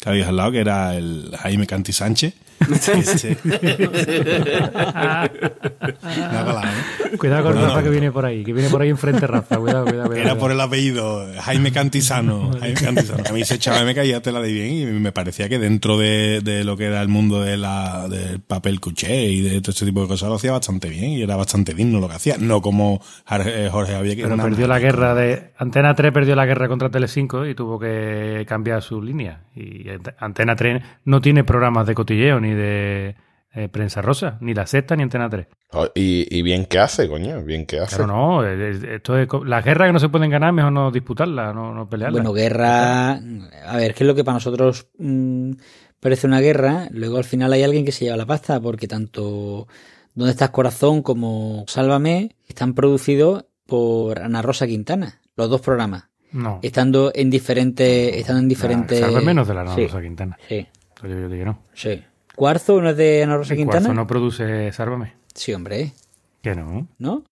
[0.00, 2.34] que habéis al lado, que era el Jaime Canti Sánchez.
[2.68, 2.76] ¿No?
[7.18, 7.84] Cuidado con Bueno, Rafa no.
[7.84, 9.56] que viene por ahí, que viene por ahí enfrente Rafa.
[9.58, 10.28] Cuidado, cuidado, cuidado.
[10.30, 12.50] Era por el apellido, Jaime Cantisano.
[12.58, 13.22] Jaime Cantisano.
[13.28, 16.40] A mí ese chaval me caía tela de bien y me parecía que dentro de,
[16.42, 19.84] de lo que era el mundo de la, del papel cuché y de todo este
[19.86, 22.36] tipo de cosas lo hacía bastante bien y era bastante digno lo que hacía.
[22.38, 25.52] No como Jorge Jorge Javier, que Pero perdió la guerra de.
[25.58, 29.42] Antena 3 perdió la guerra contra Telecinco y tuvo que cambiar su línea.
[29.54, 33.16] Y Ant- Antena 3 no tiene programas de cotilleo ni de
[33.54, 35.46] eh, prensa rosa, ni la sexta ni Antena 3.
[35.72, 37.42] Oh, Y, y bien que hace, coño.
[37.42, 37.96] Bien que hace.
[37.96, 38.46] Claro, no.
[38.46, 41.74] es- es- Esto es, las guerras que no se pueden ganar, mejor no disputarlas, no,
[41.74, 42.22] no pelearlas.
[42.22, 43.12] Bueno, guerra.
[43.12, 45.52] A ver, ¿qué es lo que para nosotros mm,
[46.00, 46.88] parece una guerra?
[46.92, 49.66] Luego al final hay alguien que se lleva la pasta, porque tanto
[50.14, 56.04] ¿Dónde estás corazón como Sálvame están producidos por Ana Rosa Quintana, los dos programas.
[56.32, 56.58] No.
[56.62, 58.16] Estando en diferentes.
[58.16, 58.98] Estando en diferentes.
[59.00, 60.38] Salve menos de la Ana Sí, Rosa Quintana.
[60.48, 60.66] Sí.
[61.02, 61.58] Yo, yo digo que no.
[61.72, 62.02] Sí.
[62.34, 63.80] ¿Cuarzo no es de Ana Rosa ¿Y Quintana?
[63.80, 65.14] Cuarzo no produce Sálvame?
[65.34, 65.92] Sí, hombre.
[66.40, 66.88] Que no.
[66.98, 67.24] ¿No?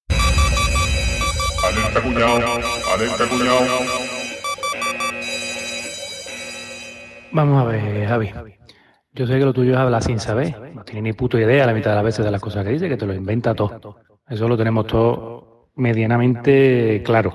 [1.67, 2.61] Alerta cuñado,
[2.95, 3.61] alerta cuñado.
[7.33, 8.31] Vamos a ver, Javi.
[9.13, 10.75] Yo sé que lo tuyo es hablar sin saber.
[10.75, 12.89] No tiene ni puta idea la mitad de las veces de las cosas que dice,
[12.89, 13.97] que te lo inventa todo.
[14.29, 17.33] Eso lo tenemos todo medianamente claro.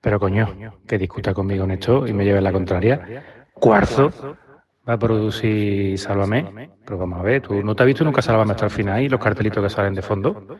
[0.00, 0.54] Pero coño,
[0.86, 3.24] que discuta conmigo en esto y me lleve la contraria.
[3.54, 4.36] Cuarzo
[4.88, 6.70] va a producir Sálvame.
[6.84, 9.08] Pero vamos a ver, tú no te has visto nunca Sálvame hasta el final y
[9.08, 10.58] los cartelitos que salen de fondo.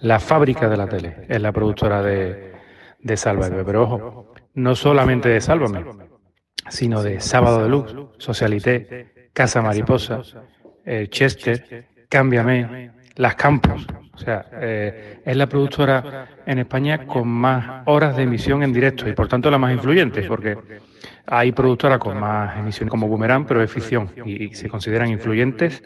[0.00, 2.52] La fábrica de la tele es la productora de,
[3.00, 3.64] de Sálvame.
[3.64, 5.84] Pero ojo, no solamente de Sálvame,
[6.68, 10.22] sino de Sábado de Luz, Socialité, Casa Mariposa,
[10.84, 13.86] eh, Chester, Cámbiame, Las Campos.
[14.14, 19.06] O sea, eh, es la productora en España con más horas de emisión en directo
[19.08, 20.56] y por tanto la más influyente, porque
[21.26, 25.82] hay productoras con más emisiones como Boomerang, pero es ficción y, se consideran influyentes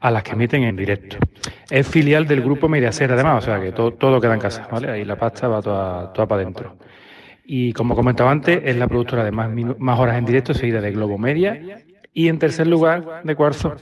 [0.00, 1.16] a las que emiten en directo.
[1.68, 4.90] Es filial del grupo Mediaset además, o sea que todo, todo queda en casa, ¿vale?
[4.90, 6.76] Ahí la pasta va toda, toda para adentro.
[7.44, 10.92] Y como comentaba antes, es la productora de más, más horas en directo, seguida de
[10.92, 11.60] Globo Media.
[12.12, 13.76] Y en tercer lugar, de Cuarzo,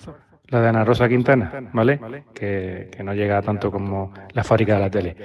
[0.48, 2.00] la de Ana Rosa Quintana, ¿vale?
[2.34, 5.16] Que, que no llega tanto como la fábrica de la tele.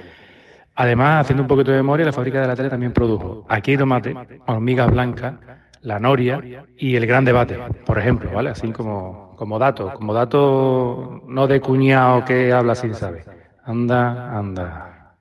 [0.76, 4.14] Además, haciendo un poquito de memoria, la fábrica de la tele también produjo Aquí tomate,
[4.46, 5.34] hormigas blancas,
[5.82, 8.50] la noria y el gran debate, por ejemplo, ¿vale?
[8.50, 13.24] Así como, como dato, como dato no de cuñado que habla sin saber.
[13.64, 15.16] Anda, anda.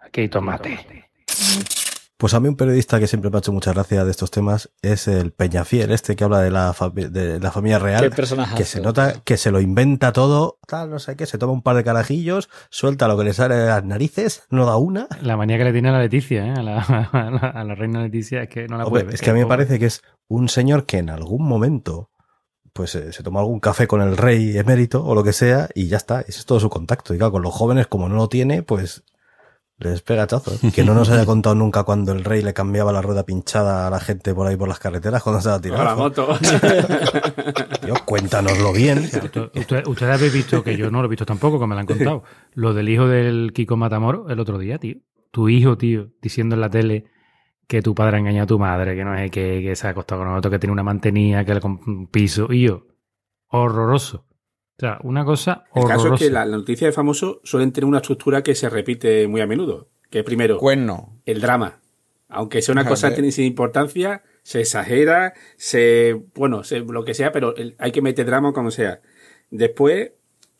[0.00, 1.08] Aquí tomate.
[2.22, 4.70] Pues a mí un periodista que siempre me ha hecho mucha gracia de estos temas
[4.80, 8.56] es el Peñafiel, este que habla de la, fami- de la familia real, Qué personajazo.
[8.56, 11.62] que se nota que se lo inventa todo, tal, no sé qué, se toma un
[11.62, 15.08] par de carajillos, suelta lo que le sale de las narices, no da una.
[15.20, 16.52] La manía que le tiene a la Leticia, ¿eh?
[16.56, 16.78] a, la,
[17.12, 19.14] a la- a la reina Leticia, es que no la Hombre, puede ver.
[19.14, 22.10] es que a mí me parece que es un señor que en algún momento
[22.72, 25.88] pues eh, se toma algún café con el rey emérito o lo que sea y
[25.88, 27.14] ya está, ese es todo su contacto.
[27.14, 29.02] Y claro, con los jóvenes como no lo tiene, pues
[29.90, 30.60] les pega chazos.
[30.74, 33.90] Que no nos haya contado nunca cuando el rey le cambiaba la rueda pinchada a
[33.90, 36.28] la gente por ahí por las carreteras cuando se la A la moto.
[37.84, 38.98] Tío, cuéntanoslo bien.
[38.98, 41.86] Usted- Ustedes habéis visto, que yo no lo he visto tampoco, que me lo han
[41.86, 42.22] contado,
[42.54, 44.96] lo del hijo del Kiko Matamoro el otro día, tío.
[45.30, 47.06] Tu hijo, tío, diciendo en la tele
[47.66, 49.90] que tu padre ha engañado a tu madre, que no es que, que se ha
[49.90, 52.52] acostado con otro, que tiene una mantenía, que le un piso.
[52.52, 52.86] Y yo,
[53.48, 54.26] horroroso.
[54.82, 55.94] O sea, una cosa El horrorosa.
[56.02, 59.28] caso es que la, la noticia de famoso suelen tener una estructura que se repite
[59.28, 59.88] muy a menudo.
[60.10, 61.20] Que primero, Cuerno.
[61.24, 61.78] el drama.
[62.28, 66.20] Aunque sea una Ajá, cosa sin importancia, se exagera, se.
[66.34, 69.00] Bueno, se, lo que sea, pero el- hay que meter drama como sea.
[69.50, 70.12] Después,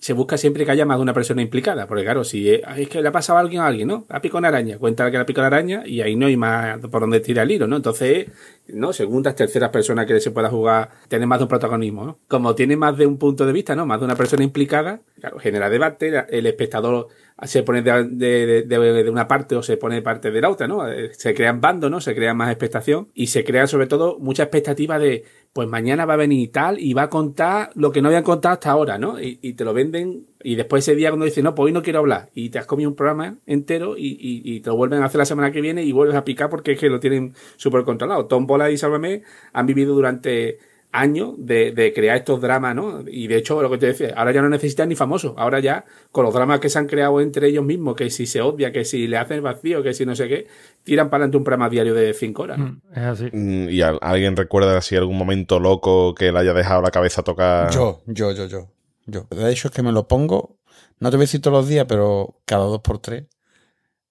[0.03, 1.87] se busca siempre que haya más de una persona implicada.
[1.87, 4.05] Porque, claro, si es, "Ay, es que le ha pasado a alguien a alguien, ¿no?
[4.09, 6.37] Ha picado una araña, cuenta que le ha picado la araña y ahí no hay
[6.37, 7.77] más por donde tira el hilo, ¿no?
[7.77, 8.27] Entonces,
[8.67, 8.93] ¿no?
[8.93, 12.19] Segundas, terceras personas que se pueda jugar, tener más de un protagonismo, ¿no?
[12.27, 13.87] Como tiene más de un punto de vista, ¿no?
[13.87, 17.07] Más de una persona implicada, claro, genera debate, la- el espectador
[17.45, 20.89] se pone de- de una parte o se pone de parte de la otra, ¿no?
[20.89, 22.01] Eh, Se crean bandos, ¿no?
[22.01, 26.15] Se crea más expectación y se crea sobre todo mucha expectativa de, pues mañana va
[26.15, 29.21] a venir tal y va a contar lo que no habían contado hasta ahora, ¿no?
[29.21, 31.83] Y, y te lo venden y después ese día cuando dices, no, pues hoy no
[31.83, 35.03] quiero hablar y te has comido un programa entero y, y- y te lo vuelven
[35.03, 37.35] a hacer la semana que viene y vuelves a picar porque es que lo tienen
[37.57, 38.27] súper controlado.
[38.27, 39.23] Tom Bola y Sálvame
[39.53, 40.59] han vivido durante
[40.93, 43.03] años de, de crear estos dramas, ¿no?
[43.09, 45.85] Y de hecho, lo que te decía, ahora ya no necesitan ni famosos, ahora ya
[46.11, 48.85] con los dramas que se han creado entre ellos mismos, que si se odia, que
[48.85, 50.47] si le hacen vacío, que si no sé qué,
[50.85, 52.59] tiran para adelante un programa diario de cinco horas.
[52.59, 52.67] ¿no?
[52.67, 53.25] Mm, Es así.
[53.33, 57.23] Mm, ¿Y al- alguien recuerda así algún momento loco que le haya dejado la cabeza
[57.23, 57.71] tocar?
[57.73, 58.69] Yo, yo, yo, yo.
[59.07, 59.27] Yo.
[59.31, 60.59] De hecho, es que me lo pongo,
[61.01, 63.25] no te voy a decir todos los días, pero cada dos por tres,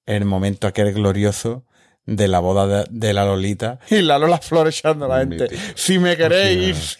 [0.07, 1.63] en el momento aquel glorioso
[2.05, 5.49] de la boda de, de la Lolita y la Lola Flores echando a la gente.
[5.75, 6.97] Si me queréis.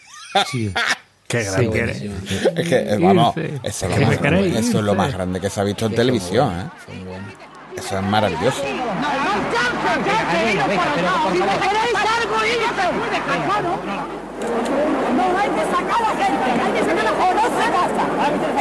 [0.49, 0.71] Sí.
[1.27, 1.69] Qué Sí, grande.
[1.69, 2.15] buenísimo.
[2.55, 5.13] Es que, eh, vamos, eso es, lo me más grande, queréis, eso es lo más
[5.13, 6.65] grande que se ha visto en televisión, ¿eh?
[7.77, 8.61] Eso es maravilloso.
[8.61, 8.79] Si me
[11.61, 12.35] queréis algo,
[15.15, 18.03] No hay que sacar a la gente, hay que sacar a la no se casa.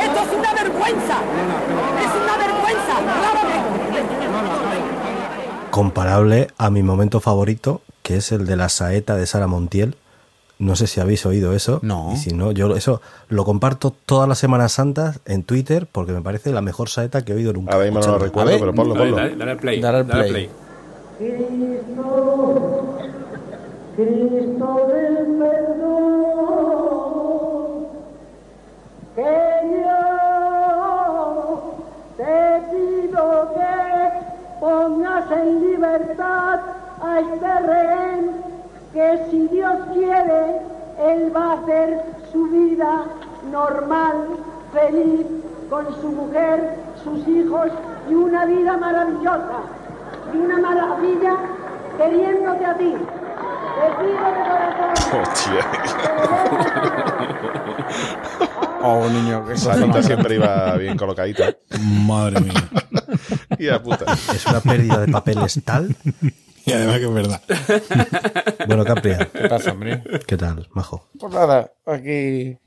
[0.05, 1.17] Esto es una vergüenza.
[2.01, 3.69] Es una vergüenza, claramente.
[5.71, 9.95] Comparable a mi momento favorito, que es el de la saeta de Sara Montiel.
[10.59, 11.79] No sé si habéis oído eso.
[11.83, 12.11] No.
[12.13, 16.21] Y si no, yo eso lo comparto todas las Semanas Santas en Twitter porque me
[16.21, 17.73] parece la mejor saeta que he oído nunca.
[17.73, 18.61] Ahora mismo no lo recuerdo, A ver.
[18.61, 19.17] pero ponlo, ponlo.
[19.17, 19.81] dale, dale al play.
[19.81, 20.51] Dale al play.
[23.97, 26.87] Cristo del perdón,
[29.15, 29.37] que
[29.85, 30.01] yo
[32.17, 33.73] te pido que
[34.61, 36.61] pongas en libertad
[37.03, 38.31] a este rehén,
[38.93, 40.61] que si Dios quiere,
[41.01, 43.05] él va a hacer su vida
[43.51, 44.17] normal,
[44.73, 45.27] feliz,
[45.71, 47.71] con su mujer, sus hijos
[48.09, 49.61] y una vida maravillosa,
[50.33, 51.37] y una maravilla
[51.97, 52.95] queriéndote a ti.
[53.77, 54.91] Te pido de corazón.
[58.83, 61.55] Oh, niño, que Esa cita siempre iba bien colocadita.
[62.07, 63.00] Madre mía.
[63.61, 64.07] Y a puta.
[64.35, 65.95] Es una pérdida de papeles tal.
[66.65, 67.43] Y además que es verdad.
[68.67, 70.03] Bueno, Capria, ¿Qué pasa, hombre?
[70.27, 71.09] ¿qué tal, majo?
[71.19, 72.59] Pues nada, aquí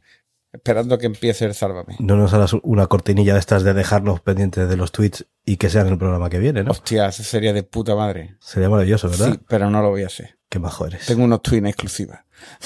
[0.51, 1.95] esperando que empiece el Sálvame.
[1.99, 5.69] ¿No nos harás una cortinilla de estas de dejarnos pendientes de los tweets y que
[5.69, 6.71] sean el programa que viene, no?
[6.71, 8.35] Hostia, eso sería de puta madre.
[8.39, 9.31] Sería maravilloso, ¿verdad?
[9.31, 10.37] Sí, pero no lo voy a hacer.
[10.49, 11.05] Qué majo eres.
[11.05, 12.19] Tengo unos tweets exclusivas.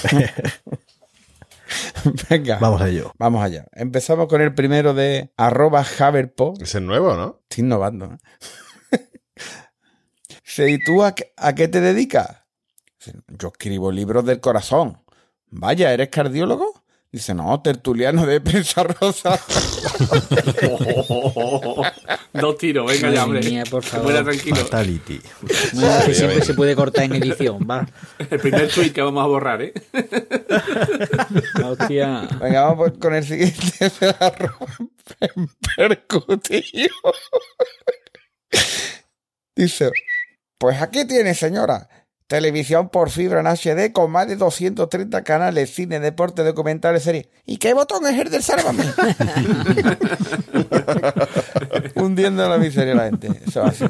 [2.29, 3.11] Venga, Vamos a ello.
[3.17, 3.65] vamos allá.
[3.73, 6.53] Empezamos con el primero de arroba Haverpo.
[6.61, 7.39] Ese es nuevo, ¿no?
[7.49, 8.05] Estoy innovando.
[8.13, 8.17] ¿eh?
[10.45, 12.43] Dice, ¿Y tú a, qué- a qué te dedicas?
[13.27, 15.01] Yo escribo libros del corazón.
[15.49, 16.83] Vaya, ¿eres cardiólogo?
[17.17, 19.39] Dice, no, tertuliano de prensa rosa.
[22.31, 23.41] Dos tiros, venga ya, hombre.
[23.41, 24.11] mía, por favor.
[24.11, 24.57] Fuera tranquilo.
[24.57, 25.19] Fatality.
[25.73, 27.87] Bueno, que siempre se puede cortar en edición, va.
[28.29, 29.73] El primer tweet que vamos a borrar, ¿eh?
[31.65, 32.27] Hostia.
[32.39, 34.67] Venga, vamos con el siguiente de arroba
[35.75, 37.13] percutivo.
[39.55, 39.89] Dice,
[40.59, 41.89] pues aquí tiene, señora.
[42.27, 47.27] Televisión por fibra en HD con más de 230 canales, cine, deporte, documentales, series.
[47.45, 48.83] ¿Y qué botón es el del Sálvame?
[51.95, 53.29] Hundiendo la miseria la gente.
[53.45, 53.85] Eso así.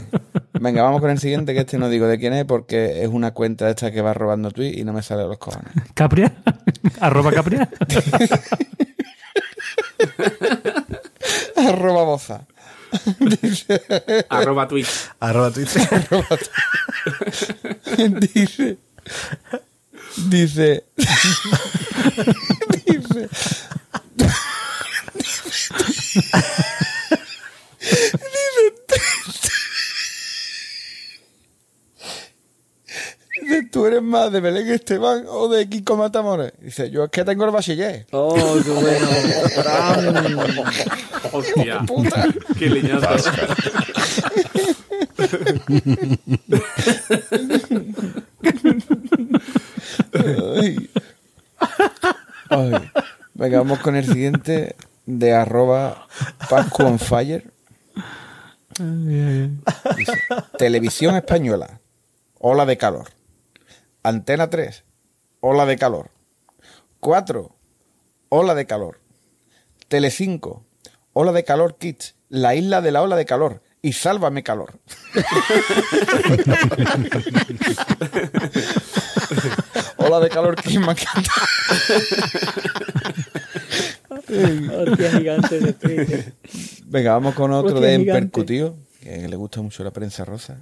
[0.60, 3.32] Venga, vamos con el siguiente, que este no digo de quién es porque es una
[3.32, 5.72] cuenta de esta que va robando tweets y no me sale los cojones.
[5.96, 6.32] Capria.
[7.00, 7.68] Arroba Capria.
[11.56, 12.46] Arroba boza.
[13.20, 15.10] Dice, Arroba Twitch.
[15.20, 15.82] Arroba Twitter.
[16.10, 16.38] Arroba
[17.98, 18.78] dice, dice,
[20.30, 20.86] dice,
[22.86, 23.30] dice,
[33.72, 36.52] tú eres más de Belén Esteban o de Kiko Matamoros.
[36.60, 38.08] Dice, yo es que tengo el bachiller.
[38.12, 38.34] Oh,
[38.64, 39.08] qué bueno.
[41.32, 41.80] Hostia.
[41.86, 42.26] Puta.
[42.58, 43.30] Qué leñazo.
[50.14, 50.90] Ay.
[52.50, 52.92] Ay.
[53.34, 56.08] Venga, vamos con el siguiente de arroba
[56.50, 57.44] Pascu on Fire.
[59.98, 60.14] Dice,
[60.58, 61.80] Televisión española,
[62.40, 63.08] ola de calor.
[64.04, 64.84] Antena 3,
[65.42, 66.12] ola de calor.
[67.00, 67.56] 4,
[68.30, 69.00] ola de calor.
[69.88, 70.66] Telecinco,
[71.14, 73.62] ola de calor Kids, la isla de la ola de calor.
[73.82, 74.80] Y sálvame calor.
[79.98, 81.32] ola de calor Kids me encanta.
[84.28, 86.34] Hostia gigante de.
[86.86, 88.20] Venga, vamos con otro Hostia, de gigante.
[88.20, 90.58] Empercutivo, que le gusta mucho la prensa rosa.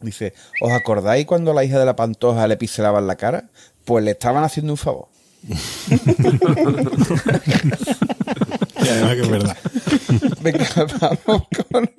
[0.00, 3.50] Dice, ¿os acordáis cuando a la hija de la Pantoja le piselaban la cara?
[3.84, 5.08] Pues le estaban haciendo un favor.
[8.86, 9.56] Y además que es verdad.
[10.42, 10.66] Venga,
[11.00, 11.90] vamos con,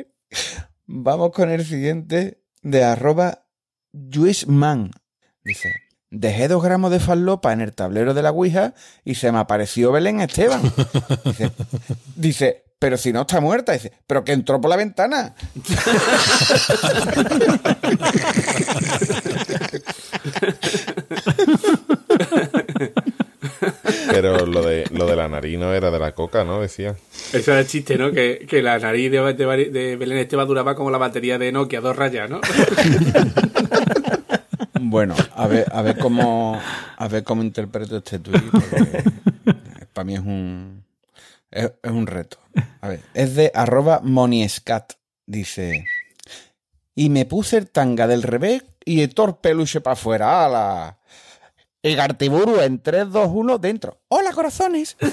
[0.85, 3.45] vamos con el siguiente de arroba
[3.93, 4.91] Juisman.
[5.43, 5.73] Dice,
[6.09, 8.73] dejé dos gramos de farlopa en el tablero de la Ouija
[9.03, 10.61] y se me apareció Belén Esteban.
[11.25, 11.51] Dice,
[12.15, 13.73] dice, pero si no está muerta.
[13.73, 15.35] Dice, pero que entró por la ventana.
[24.11, 26.61] Pero lo de, lo de la nariz no era de la coca, ¿no?
[26.61, 26.95] Decía.
[27.33, 28.11] Eso era el chiste, ¿no?
[28.11, 31.81] Que, que la nariz de, de, de Belén Esteban duraba como la batería de Nokia,
[31.81, 32.41] dos rayas, ¿no?
[34.79, 36.61] Bueno, a ver, a ver cómo
[36.97, 39.03] a ver cómo interpreto este tuit, porque
[39.93, 40.83] para mí es un
[41.51, 42.37] es, es un reto.
[42.81, 44.93] A ver, es de arroba moniescat.
[45.25, 45.85] Dice
[46.97, 50.43] y me puse el tanga del revés y el torpeluche para afuera.
[50.43, 50.97] ¡Hala!
[51.83, 54.01] Y Gartiburu en 3, 2, 1 dentro.
[54.07, 54.97] ¡Hola, corazones!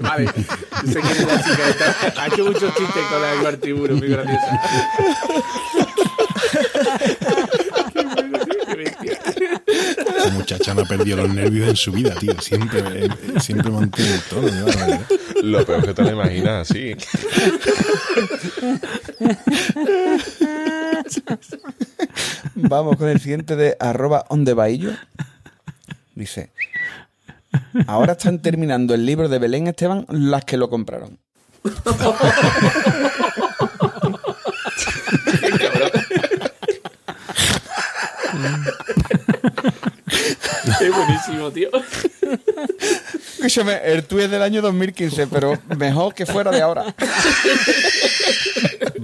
[0.00, 1.94] Vale, sé quién es la chica esta.
[2.16, 4.60] Ha hecho muchos chistes con la de Guartiburo, muy graciosa.
[10.18, 12.40] Esa muchacha no ha perdido los nervios en su vida, tío.
[12.40, 13.08] Siempre,
[13.40, 14.48] siempre mantiene el tono.
[14.50, 14.66] ¿no?
[15.42, 16.94] Lo peor que te lo imaginas así.
[22.54, 24.92] Vamos con el siguiente de arroba ondebaillo.
[26.14, 26.50] Dice,
[27.86, 31.18] ahora están terminando el libro de Belén Esteban las que lo compraron.
[40.80, 41.70] Es buenísimo, tío.
[43.34, 46.94] Escúchame, el tuit es del año 2015, pero mejor que fuera de ahora.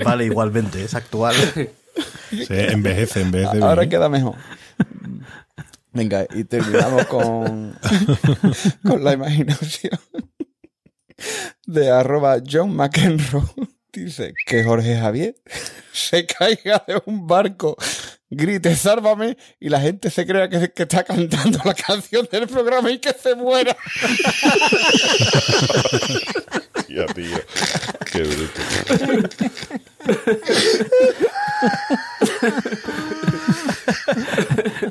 [0.04, 1.34] Vale, igualmente, es actual.
[2.30, 3.62] Sí, envejece, envejece.
[3.62, 3.90] Ahora bien.
[3.90, 4.36] queda mejor.
[5.92, 7.76] Venga, y terminamos con,
[8.86, 9.98] con la imaginación
[11.66, 13.42] de arroba John McEnroe.
[13.92, 15.34] Dice que Jorge Javier
[15.92, 17.76] se caiga de un barco,
[18.30, 22.90] grite sálvame y la gente se crea que, que está cantando la canción del programa
[22.90, 23.76] y que se muera.
[26.90, 27.38] Ya, tío.
[28.10, 28.60] Qué bruto.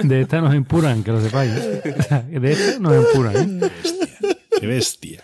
[0.04, 1.54] De esta nos empuran, que lo sepáis.
[1.54, 3.64] De esta nos empuran.
[3.64, 3.72] ¿eh?
[4.62, 5.22] Qué bestia.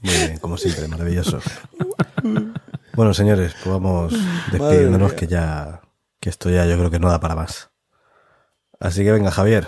[0.00, 1.40] Muy bien, como siempre, maravilloso.
[3.10, 4.12] Bueno, señores, pues vamos
[4.52, 5.80] despidiéndonos que ya
[6.20, 7.70] que esto ya yo creo que no da para más.
[8.78, 9.66] Así que venga, Javier,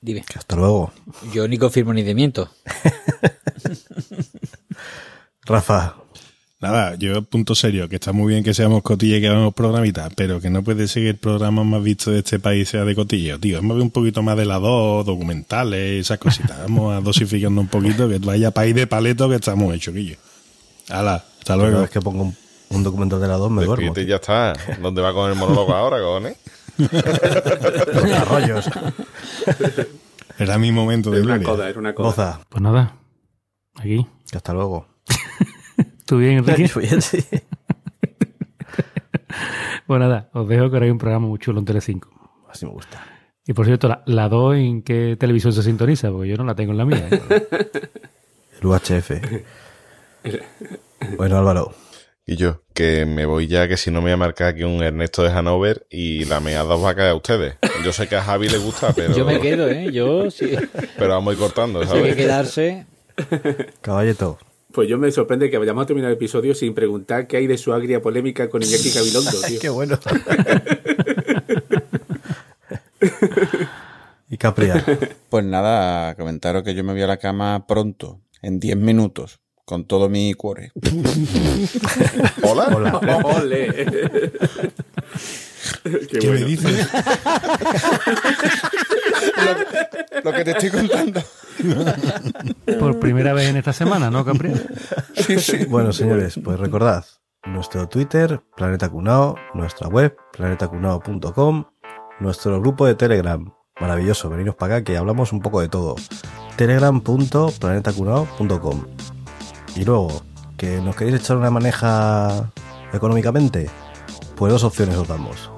[0.00, 0.24] Dime.
[0.28, 0.92] que hasta luego.
[1.32, 2.50] Yo ni confirmo ni demiento.
[5.42, 5.98] Rafa,
[6.58, 10.12] Nada, yo punto serio, que está muy bien que seamos cotilla y que hagamos programitas,
[10.16, 12.96] pero que no puede ser que el programa más visto de este país sea de
[12.96, 13.62] cotillo, tío.
[13.62, 16.58] Ver un poquito más de las dos, documentales, esas cositas.
[16.62, 20.16] Vamos a dosificando un poquito, que vaya país de paleto que estamos hechos, Quillo.
[20.88, 21.82] Hala, hasta luego.
[21.82, 23.84] vez que pongo un, un documental de la 2 me duermo.
[23.86, 24.54] Despídete y ya está.
[24.80, 26.36] ¿Dónde va con el monólogo ahora, cojones?
[26.78, 28.70] Los arroyos.
[30.38, 32.40] Era mi momento de Era una coda, era una coda.
[32.48, 32.96] Pues nada,
[33.76, 34.06] aquí.
[34.32, 34.86] Hasta luego.
[36.06, 36.70] ¿Tú bien, Enrique?
[36.80, 37.24] Bien, sí.
[39.86, 42.10] Pues nada, os dejo que ahora hay un programa muy chulo en Telecinco.
[42.48, 43.02] Así me gusta.
[43.46, 46.54] Y por cierto, la, la 2 en qué televisión se sintoniza, porque yo no la
[46.54, 47.08] tengo en la mía.
[47.10, 47.48] ¿eh?
[48.60, 49.10] El UHF.
[51.16, 51.72] Bueno, Álvaro.
[52.30, 54.82] Y yo, que me voy ya, que si no me voy a marcar aquí un
[54.82, 57.54] Ernesto de Hanover y la meada os va a caer a ustedes.
[57.82, 59.16] Yo sé que a Javi le gusta, pero...
[59.16, 59.90] Yo me quedo, ¿eh?
[59.90, 60.52] Yo sí.
[60.98, 62.16] Pero vamos a ir cortando, Si hay que ¿sabes?
[62.16, 62.86] quedarse.
[63.80, 64.38] Caballeto.
[64.72, 67.56] Pues yo me sorprende que vayamos a terminar el episodio sin preguntar qué hay de
[67.56, 69.58] su agria polémica con Iñaki Gabilondo, tío.
[69.58, 69.98] Qué bueno.
[74.28, 74.84] y Capria.
[75.30, 79.84] Pues nada, comentaros que yo me voy a la cama pronto, en 10 minutos, con
[79.84, 80.72] todo mi cuore.
[82.42, 82.68] ¿Hola?
[82.74, 82.98] Hola.
[83.22, 83.86] ¡Ole!
[85.84, 86.32] Qué, ¿Qué bueno.
[86.32, 86.88] me dices?
[90.24, 91.22] Lo que te estoy contando.
[92.80, 94.54] Por primera vez en esta semana, ¿no, Capri?
[95.68, 97.04] Bueno, señores, pues recordad
[97.44, 101.66] nuestro Twitter, Planeta Cunao, nuestra web, planetacunao.com,
[102.20, 103.52] nuestro grupo de Telegram.
[103.80, 105.96] Maravilloso, veniros para acá que hablamos un poco de todo.
[106.56, 109.17] telegram.planetacunao.com.
[109.78, 110.22] Y luego,
[110.56, 112.50] que nos queréis echar una maneja
[112.92, 113.70] económicamente,
[114.34, 115.52] pues dos opciones os damos.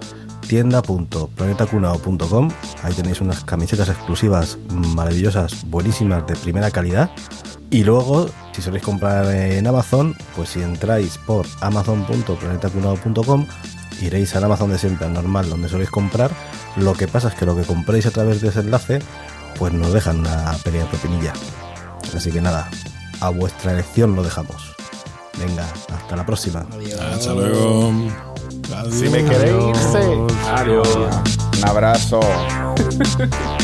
[0.47, 2.51] tienda.planetacunao.com,
[2.83, 7.11] ahí tenéis unas camisetas exclusivas maravillosas, buenísimas, de primera calidad.
[7.71, 13.47] Y luego, si soléis comprar en Amazon, pues si entráis por amazon.planetacunao.com,
[14.03, 16.31] iréis al Amazon de siempre, al normal, donde soléis comprar.
[16.77, 18.99] Lo que pasa es que lo que compréis a través de ese enlace,
[19.59, 21.33] pues nos dejan una pequeña propinilla.
[22.15, 22.69] Así que nada,
[23.21, 24.75] a vuestra elección lo dejamos.
[25.39, 26.67] Venga, hasta la próxima.
[27.13, 27.93] Hasta luego.
[28.91, 30.19] Si me queréis irse.
[30.55, 30.89] Adiós.
[30.97, 32.21] Un abrazo.